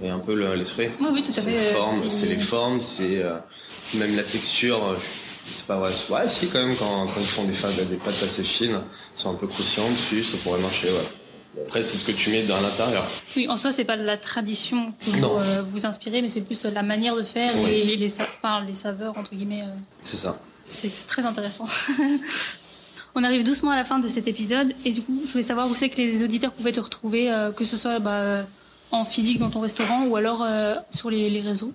Et 0.02 0.10
un 0.10 0.20
peu 0.20 0.34
le- 0.36 0.56
l'esprit. 0.56 0.90
Oui, 1.00 1.08
oui, 1.12 1.24
tout 1.24 1.32
à 1.32 1.34
C'est 1.34 1.42
fait. 1.42 1.52
les 1.52 1.58
euh, 2.06 2.10
c'est 2.10 2.28
les 2.28 2.38
formes, 2.40 2.80
c'est 2.82 3.22
euh, 3.24 3.36
même 3.96 4.16
la 4.16 4.24
texture. 4.24 4.84
euh, 4.86 4.96
C'est 5.54 5.66
pas 5.66 5.78
vrai. 5.78 5.92
Ouais, 6.10 6.28
si 6.28 6.48
quand 6.50 6.66
même 6.66 6.76
quand, 6.76 7.08
quand 7.08 7.20
ils 7.20 7.26
font 7.26 7.44
des, 7.44 7.54
fa- 7.54 7.70
des 7.72 7.96
pâtes 7.98 8.22
assez 8.24 8.44
fines, 8.44 8.76
elles 8.76 8.82
sont 9.20 9.32
un 9.32 9.36
peu 9.36 9.48
croustillantes 9.48 9.94
dessus, 9.94 10.24
ça 10.24 10.38
pourrait 10.44 10.60
marcher. 10.60 10.88
Ouais. 10.88 11.64
Après, 11.66 11.84
c'est 11.84 11.98
ce 11.98 12.06
que 12.06 12.12
tu 12.12 12.30
mets 12.30 12.44
dans 12.44 12.62
l'intérieur. 12.62 13.04
Oui, 13.36 13.48
en 13.50 13.58
soi, 13.58 13.72
c'est 13.72 13.84
pas 13.84 13.96
la 13.98 14.16
tradition 14.18 14.94
que 15.04 15.10
vous 15.10 15.26
euh, 15.26 15.64
vous 15.74 15.86
inspirez, 15.86 16.22
mais 16.22 16.30
c'est 16.30 16.42
plus 16.42 16.64
la 16.66 16.84
manière 16.84 17.16
de 17.16 17.24
faire 17.24 17.52
Oui. 17.58 17.72
et 17.72 17.96
les, 17.98 18.14
enfin, 18.42 18.64
les 18.66 18.76
saveurs, 18.76 19.18
entre 19.18 19.34
guillemets. 19.36 19.64
euh, 19.64 19.72
C'est 20.02 20.18
ça. 20.18 20.40
C'est 20.72 21.08
très 21.08 21.26
intéressant. 21.26 21.66
On 23.16 23.24
arrive 23.24 23.44
doucement 23.44 23.72
à 23.72 23.76
la 23.76 23.84
fin 23.84 23.98
de 24.00 24.08
cet 24.08 24.28
épisode 24.28 24.72
et 24.86 24.92
du 24.92 25.02
coup, 25.02 25.20
je 25.26 25.32
voulais 25.32 25.44
savoir 25.44 25.68
où 25.68 25.76
c'est 25.76 25.90
que 25.90 25.98
les 25.98 26.24
auditeurs 26.24 26.54
pouvaient 26.54 26.72
te 26.72 26.80
retrouver, 26.80 27.32
euh, 27.32 27.52
que 27.52 27.66
ce 27.66 27.76
soit 27.76 27.98
bah, 28.00 28.46
en 28.92 29.06
physique 29.06 29.40
dans 29.40 29.50
ton 29.50 29.62
restaurant 29.62 30.06
ou 30.08 30.16
alors 30.16 30.44
euh, 30.44 30.76
sur 30.92 31.10
les, 31.10 31.30
les 31.30 31.42
réseaux? 31.42 31.74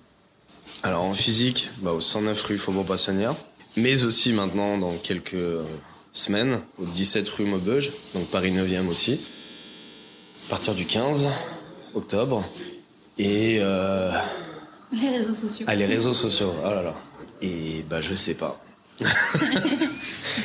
Alors 0.83 1.03
en 1.03 1.13
physique, 1.13 1.69
bah, 1.81 1.91
au 1.93 2.01
109 2.01 2.41
rue 2.43 2.57
Faubourg 2.57 2.85
Poissonnière, 2.85 3.33
mais 3.77 4.05
aussi 4.05 4.33
maintenant 4.33 4.77
dans 4.77 4.93
quelques 4.97 5.33
euh, 5.33 5.63
semaines 6.13 6.61
au 6.79 6.85
17 6.85 7.27
rue 7.29 7.45
Maubeuge, 7.45 7.91
donc 8.13 8.25
Paris 8.27 8.51
9e 8.51 8.87
aussi, 8.87 9.19
à 10.47 10.49
partir 10.49 10.75
du 10.75 10.85
15 10.85 11.29
octobre. 11.93 12.43
Et 13.17 13.57
euh, 13.61 14.11
Les 14.91 15.09
réseaux 15.09 15.33
sociaux. 15.33 15.65
ah, 15.69 15.75
les 15.75 15.85
réseaux 15.85 16.13
sociaux, 16.13 16.53
oh 16.63 16.69
là 16.69 16.81
là. 16.81 16.93
Et 17.41 17.83
bah 17.89 18.01
je 18.01 18.13
sais 18.13 18.33
pas. 18.33 18.59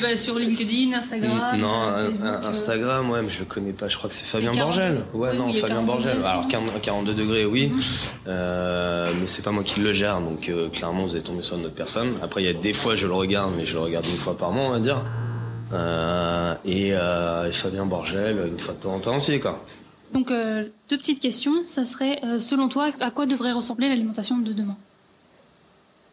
Bah, 0.02 0.16
sur 0.16 0.38
LinkedIn, 0.38 0.92
Instagram. 0.96 1.58
non, 1.58 1.82
euh, 1.88 2.06
Facebook, 2.06 2.26
un- 2.26 2.32
euh, 2.44 2.48
Instagram, 2.48 3.10
ouais, 3.10 3.22
mais 3.22 3.28
je 3.30 3.40
le 3.40 3.44
connais 3.44 3.72
pas. 3.72 3.88
Je 3.88 3.96
crois 3.96 4.08
que 4.08 4.14
c'est 4.14 4.24
Fabien 4.24 4.52
42. 4.52 4.64
Borgel. 4.80 5.04
Ouais, 5.14 5.30
Oui, 5.32 5.36
non, 5.38 5.52
Fabien 5.52 5.76
42 5.76 5.86
Borgel. 5.86 6.16
degrés 6.16 6.28
Alors 6.28 6.40
aussi, 6.40 6.48
40 6.48 6.80
42 6.80 7.14
degrés, 7.14 7.44
oui. 7.44 7.72
Euh, 8.26 9.12
mais 9.18 9.26
c'est 9.26 9.42
pas 9.42 9.50
moi 9.50 9.62
qui 9.64 9.80
le 9.80 9.92
gère, 9.92 10.20
donc 10.20 10.48
euh, 10.48 10.68
clairement 10.68 11.04
vous 11.04 11.14
allez 11.14 11.22
tomber 11.24 11.42
sur 11.42 11.56
une 11.56 11.66
autre 11.66 11.74
personne. 11.74 12.14
Après, 12.22 12.42
il 12.42 12.46
y 12.46 12.48
a 12.48 12.52
des 12.52 12.72
fois 12.72 12.94
je 12.94 13.06
le 13.06 13.14
regarde, 13.14 13.52
mais 13.56 13.66
je 13.66 13.74
le 13.74 13.80
regarde 13.80 14.06
une 14.06 14.16
fois 14.18 14.36
par 14.36 14.50
mois, 14.52 14.64
on 14.64 14.70
va 14.70 14.80
dire. 14.80 15.02
Euh, 15.72 16.54
et, 16.64 16.90
euh, 16.92 17.46
et 17.48 17.52
Fabien 17.52 17.84
Borgel, 17.86 18.38
une 18.52 18.58
fois 18.58 18.74
de 18.74 18.80
temps 18.80 18.94
en 18.94 19.00
temps 19.00 19.16
aussi, 19.16 19.38
quoi. 19.38 19.64
Donc, 20.12 20.30
euh, 20.32 20.64
deux 20.88 20.98
petites 20.98 21.20
questions. 21.20 21.64
Ça 21.64 21.86
serait, 21.86 22.20
euh, 22.24 22.40
selon 22.40 22.68
toi, 22.68 22.90
à 23.00 23.10
quoi 23.12 23.26
devrait 23.26 23.52
ressembler 23.52 23.88
l'alimentation 23.88 24.38
de 24.38 24.52
demain? 24.52 24.76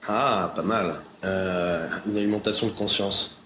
Ah, 0.08 0.54
pas 0.56 0.62
mal. 0.62 0.96
Euh, 1.24 1.88
une 2.08 2.18
alimentation 2.18 2.68
de 2.68 2.72
conscience. 2.72 3.42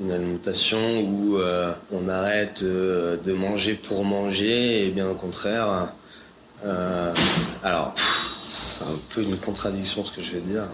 Une 0.00 0.12
alimentation 0.12 1.00
où 1.00 1.36
euh, 1.36 1.72
on 1.92 2.08
arrête 2.08 2.62
euh, 2.62 3.16
de 3.18 3.32
manger 3.32 3.74
pour 3.74 4.04
manger 4.04 4.86
et 4.86 4.90
bien 4.90 5.08
au 5.08 5.14
contraire. 5.14 5.92
alors, 7.62 7.94
c'est 8.50 8.84
un 8.84 8.98
peu 9.14 9.22
une 9.22 9.36
contradiction 9.36 10.04
ce 10.04 10.16
que 10.16 10.22
je 10.22 10.32
vais 10.32 10.40
dire. 10.40 10.64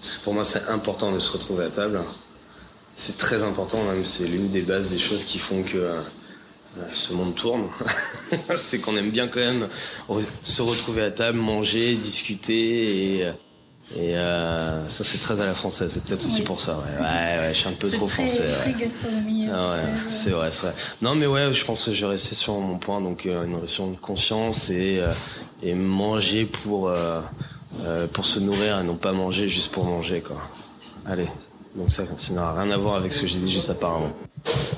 Parce 0.00 0.14
que 0.14 0.24
pour 0.24 0.34
moi, 0.34 0.44
c'est 0.44 0.68
important 0.68 1.12
de 1.12 1.18
se 1.18 1.30
retrouver 1.30 1.64
à 1.66 1.70
table. 1.70 2.00
C'est 2.94 3.18
très 3.18 3.42
important, 3.42 3.82
même. 3.84 4.04
C'est 4.04 4.26
l'une 4.26 4.50
des 4.50 4.62
bases 4.62 4.90
des 4.90 4.98
choses 4.98 5.24
qui 5.24 5.38
font 5.38 5.62
que 5.62 5.94
ce 6.94 7.12
monde 7.12 7.34
tourne. 7.34 7.68
c'est 8.54 8.80
qu'on 8.80 8.96
aime 8.96 9.10
bien 9.10 9.26
quand 9.26 9.40
même 9.40 9.68
se 10.42 10.62
retrouver 10.62 11.02
à 11.02 11.10
table, 11.10 11.38
manger, 11.38 11.94
discuter 11.96 13.18
et. 13.20 13.26
Et 13.96 14.16
euh, 14.16 14.88
ça, 14.88 15.02
c'est 15.02 15.18
très 15.18 15.40
à 15.40 15.46
la 15.46 15.54
française. 15.54 15.92
C'est 15.92 16.04
peut-être 16.04 16.24
aussi 16.24 16.42
pour 16.42 16.60
ça. 16.60 16.78
Ouais, 16.78 17.02
ouais, 17.04 17.38
ouais, 17.38 17.48
je 17.52 17.58
suis 17.58 17.68
un 17.68 17.72
peu 17.72 17.90
trop 17.90 18.06
très, 18.06 18.26
français. 18.26 18.52
très 18.60 18.72
ouais. 18.72 18.80
gastronomie. 18.80 19.48
Ah 19.52 19.72
ouais, 19.72 19.82
c'est 20.08 20.30
vrai, 20.30 20.50
c'est 20.52 20.66
vrai. 20.66 20.74
Non, 21.02 21.16
mais 21.16 21.26
ouais, 21.26 21.52
je 21.52 21.64
pense 21.64 21.84
que 21.86 21.92
je 21.92 22.04
vais 22.04 22.12
rester 22.12 22.36
sur 22.36 22.54
mon 22.54 22.78
point, 22.78 23.00
donc 23.00 23.26
euh, 23.26 23.44
une 23.44 23.52
notion 23.52 23.90
de 23.90 23.96
conscience 23.96 24.70
et, 24.70 24.98
euh, 25.00 25.12
et 25.62 25.74
manger 25.74 26.44
pour, 26.44 26.88
euh, 26.88 27.20
euh, 27.82 28.06
pour 28.06 28.26
se 28.26 28.38
nourrir 28.38 28.78
et 28.78 28.84
non 28.84 28.94
pas 28.94 29.12
manger 29.12 29.48
juste 29.48 29.72
pour 29.72 29.84
manger, 29.84 30.20
quoi. 30.20 30.36
Allez, 31.04 31.28
donc 31.74 31.90
ça, 31.90 32.04
ça 32.16 32.32
n'a 32.32 32.52
rien 32.52 32.70
à 32.70 32.76
voir 32.76 32.94
avec 32.94 33.12
ce 33.12 33.22
que 33.22 33.26
j'ai 33.26 33.40
dit 33.40 33.50
juste 33.52 33.70
apparemment. 33.70 34.12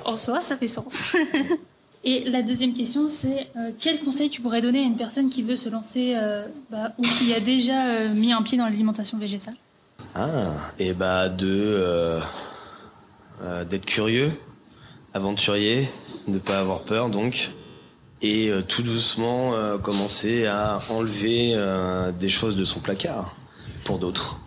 En 0.06 0.16
soi, 0.16 0.40
ça 0.42 0.56
fait 0.56 0.68
sens. 0.68 1.14
Et 2.04 2.24
la 2.28 2.42
deuxième 2.42 2.74
question, 2.74 3.08
c'est 3.08 3.48
euh, 3.56 3.70
quel 3.78 4.00
conseil 4.00 4.28
tu 4.28 4.40
pourrais 4.40 4.60
donner 4.60 4.80
à 4.80 4.82
une 4.82 4.96
personne 4.96 5.30
qui 5.30 5.42
veut 5.42 5.54
se 5.54 5.68
lancer 5.68 6.14
euh, 6.16 6.46
bah, 6.70 6.92
ou 6.98 7.02
qui 7.02 7.32
a 7.32 7.38
déjà 7.38 7.86
euh, 7.86 8.08
mis 8.08 8.32
un 8.32 8.42
pied 8.42 8.58
dans 8.58 8.64
l'alimentation 8.64 9.18
végétale? 9.18 9.54
Ah, 10.16 10.52
et 10.80 10.92
bah 10.94 11.28
de 11.28 11.46
euh, 11.48 12.20
d'être 13.64 13.86
curieux, 13.86 14.32
aventurier, 15.14 15.88
ne 16.26 16.38
pas 16.38 16.58
avoir 16.58 16.82
peur 16.82 17.08
donc, 17.08 17.50
et 18.20 18.52
tout 18.68 18.82
doucement 18.82 19.52
commencer 19.78 20.46
à 20.46 20.80
enlever 20.90 21.56
des 22.20 22.28
choses 22.28 22.56
de 22.56 22.64
son 22.64 22.78
placard 22.78 23.34
pour 23.82 23.98
d'autres, 23.98 24.40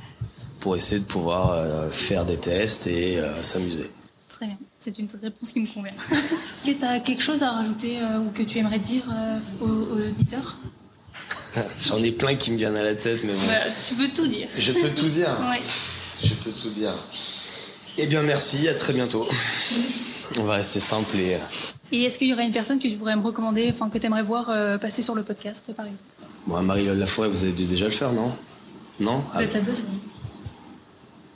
pour 0.62 0.78
essayer 0.78 1.02
de 1.02 1.06
pouvoir 1.06 1.91
faire 1.91 2.26
des 2.26 2.38
tests 2.38 2.88
et 2.88 3.20
s'amuser. 3.41 3.91
Très 4.30 4.46
bien, 4.46 4.58
c'est 4.86 5.00
une 5.00 5.08
réponse 5.21 5.52
qui 5.52 5.60
me 5.60 5.67
convient. 5.67 5.93
Est-ce 6.12 6.65
que 6.71 6.78
tu 6.78 6.86
as 6.86 7.00
quelque 7.00 7.24
chose 7.24 7.41
à 7.41 7.52
rajouter 7.52 8.00
euh, 8.00 8.19
ou 8.19 8.30
que 8.32 8.43
tu 8.43 8.60
aimerais 8.60 8.80
dire 8.80 9.04
euh, 9.12 9.39
aux, 9.62 9.95
aux 9.95 10.08
auditeurs? 10.08 10.58
J'en 11.82 11.98
ai 12.04 12.12
plein 12.12 12.36
qui 12.36 12.52
me 12.52 12.58
viennent 12.58 12.76
à 12.76 12.84
la 12.84 12.95
tête, 12.95 13.24
mais 13.24 13.34
bon. 13.34 13.39
Bah, 13.48 13.71
Tu 13.88 13.95
peux 13.95 14.08
tout 14.10 14.28
dire. 14.28 14.48
Je 14.58 14.71
peux 14.71 14.89
tout 14.89 15.10
dire. 15.10 15.30
Ouais. 15.50 15.62
Je 16.24 16.34
peux 16.36 16.52
tout 16.52 16.69
dire. 16.69 16.93
Eh 17.98 18.06
bien 18.08 18.21
merci, 18.24 18.67
à 18.67 18.74
très 18.76 18.93
bientôt. 18.93 19.26
On 20.39 20.43
va 20.43 20.56
rester 20.56 20.80
simple 20.80 21.15
et... 21.17 21.36
euh, 21.36 21.39
Et 21.91 22.04
est-ce 22.04 22.17
qu'il 22.17 22.28
y 22.28 22.34
aurait 22.34 22.45
une 22.45 22.52
personne 22.52 22.78
que 22.80 22.88
tu 22.88 22.95
pourrais 22.95 23.15
me 23.15 23.21
recommander, 23.21 23.69
enfin 23.71 23.89
que 23.89 23.98
tu 23.98 24.06
aimerais 24.06 24.24
voir 24.24 24.50
euh, 24.50 24.78
passer 24.78 25.02
sur 25.02 25.15
le 25.15 25.24
podcast, 25.24 25.71
par 25.76 25.86
exemple? 25.86 26.04
Bon, 26.45 26.62
Marie-Laure 26.62 26.95
Laforêt, 26.95 27.30
vous 27.30 27.43
avez 27.43 27.54
dû 27.54 27.65
déjà 27.65 27.86
le 27.86 27.91
faire, 27.91 28.12
non? 28.12 28.36
Non? 29.00 29.17
Vous 29.17 29.26
ah, 29.34 29.43
êtes 29.43 29.54
la 29.54 29.62
deuxième. 29.62 29.88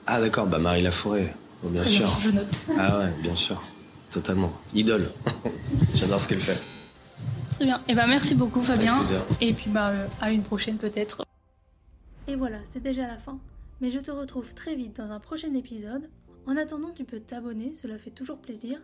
ah, 0.06 0.20
d'accord, 0.22 0.46
bah 0.48 0.60
Marie 0.60 0.82
Laforêt, 0.82 1.34
oh, 1.64 1.70
bien 1.70 1.84
sûr. 1.84 2.20
je 2.22 2.30
note. 2.30 2.68
Ah 2.78 3.00
ouais, 3.00 3.14
bien 3.22 3.36
sûr. 3.36 3.62
Totalement. 4.10 4.52
Idole. 4.74 5.12
J'adore 5.94 6.20
ce 6.20 6.28
qu'elle 6.28 6.40
fait. 6.40 6.60
Très 7.52 7.66
bien. 7.66 7.82
Et 7.88 7.96
ben 7.96 8.08
merci 8.08 8.36
beaucoup 8.36 8.62
Fabien. 8.62 9.02
Et 9.42 9.54
puis 9.54 9.70
bah 9.70 9.90
euh, 9.90 10.08
à 10.22 10.32
une 10.32 10.44
prochaine 10.44 10.78
peut-être. 10.78 11.24
Et 12.28 12.36
voilà, 12.36 12.58
c'est 12.70 12.82
déjà 12.82 13.08
la 13.08 13.18
fin. 13.18 13.40
Mais 13.82 13.92
je 13.92 14.00
te 14.00 14.12
retrouve 14.12 14.54
très 14.54 14.76
vite 14.76 14.98
dans 14.98 15.12
un 15.12 15.20
prochain 15.20 15.54
épisode. 15.54 16.10
En 16.46 16.58
attendant, 16.58 16.92
tu 16.92 17.04
peux 17.04 17.20
t'abonner, 17.20 17.74
cela 17.74 17.98
fait 17.98 18.12
toujours 18.12 18.40
plaisir. 18.40 18.80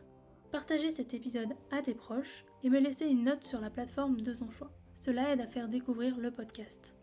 Partager 0.51 0.91
cet 0.91 1.13
épisode 1.13 1.49
à 1.71 1.81
tes 1.81 1.93
proches 1.93 2.45
et 2.63 2.69
me 2.69 2.79
laisser 2.79 3.05
une 3.05 3.23
note 3.23 3.43
sur 3.43 3.59
la 3.59 3.69
plateforme 3.69 4.21
de 4.21 4.33
ton 4.33 4.49
choix. 4.51 4.71
Cela 4.95 5.31
aide 5.31 5.41
à 5.41 5.47
faire 5.47 5.67
découvrir 5.67 6.17
le 6.17 6.31
podcast. 6.31 6.95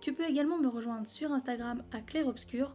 Tu 0.00 0.12
peux 0.12 0.28
également 0.28 0.58
me 0.58 0.68
rejoindre 0.68 1.08
sur 1.08 1.32
Instagram 1.32 1.82
à 1.92 2.00
Claire 2.00 2.26
Obscur 2.26 2.74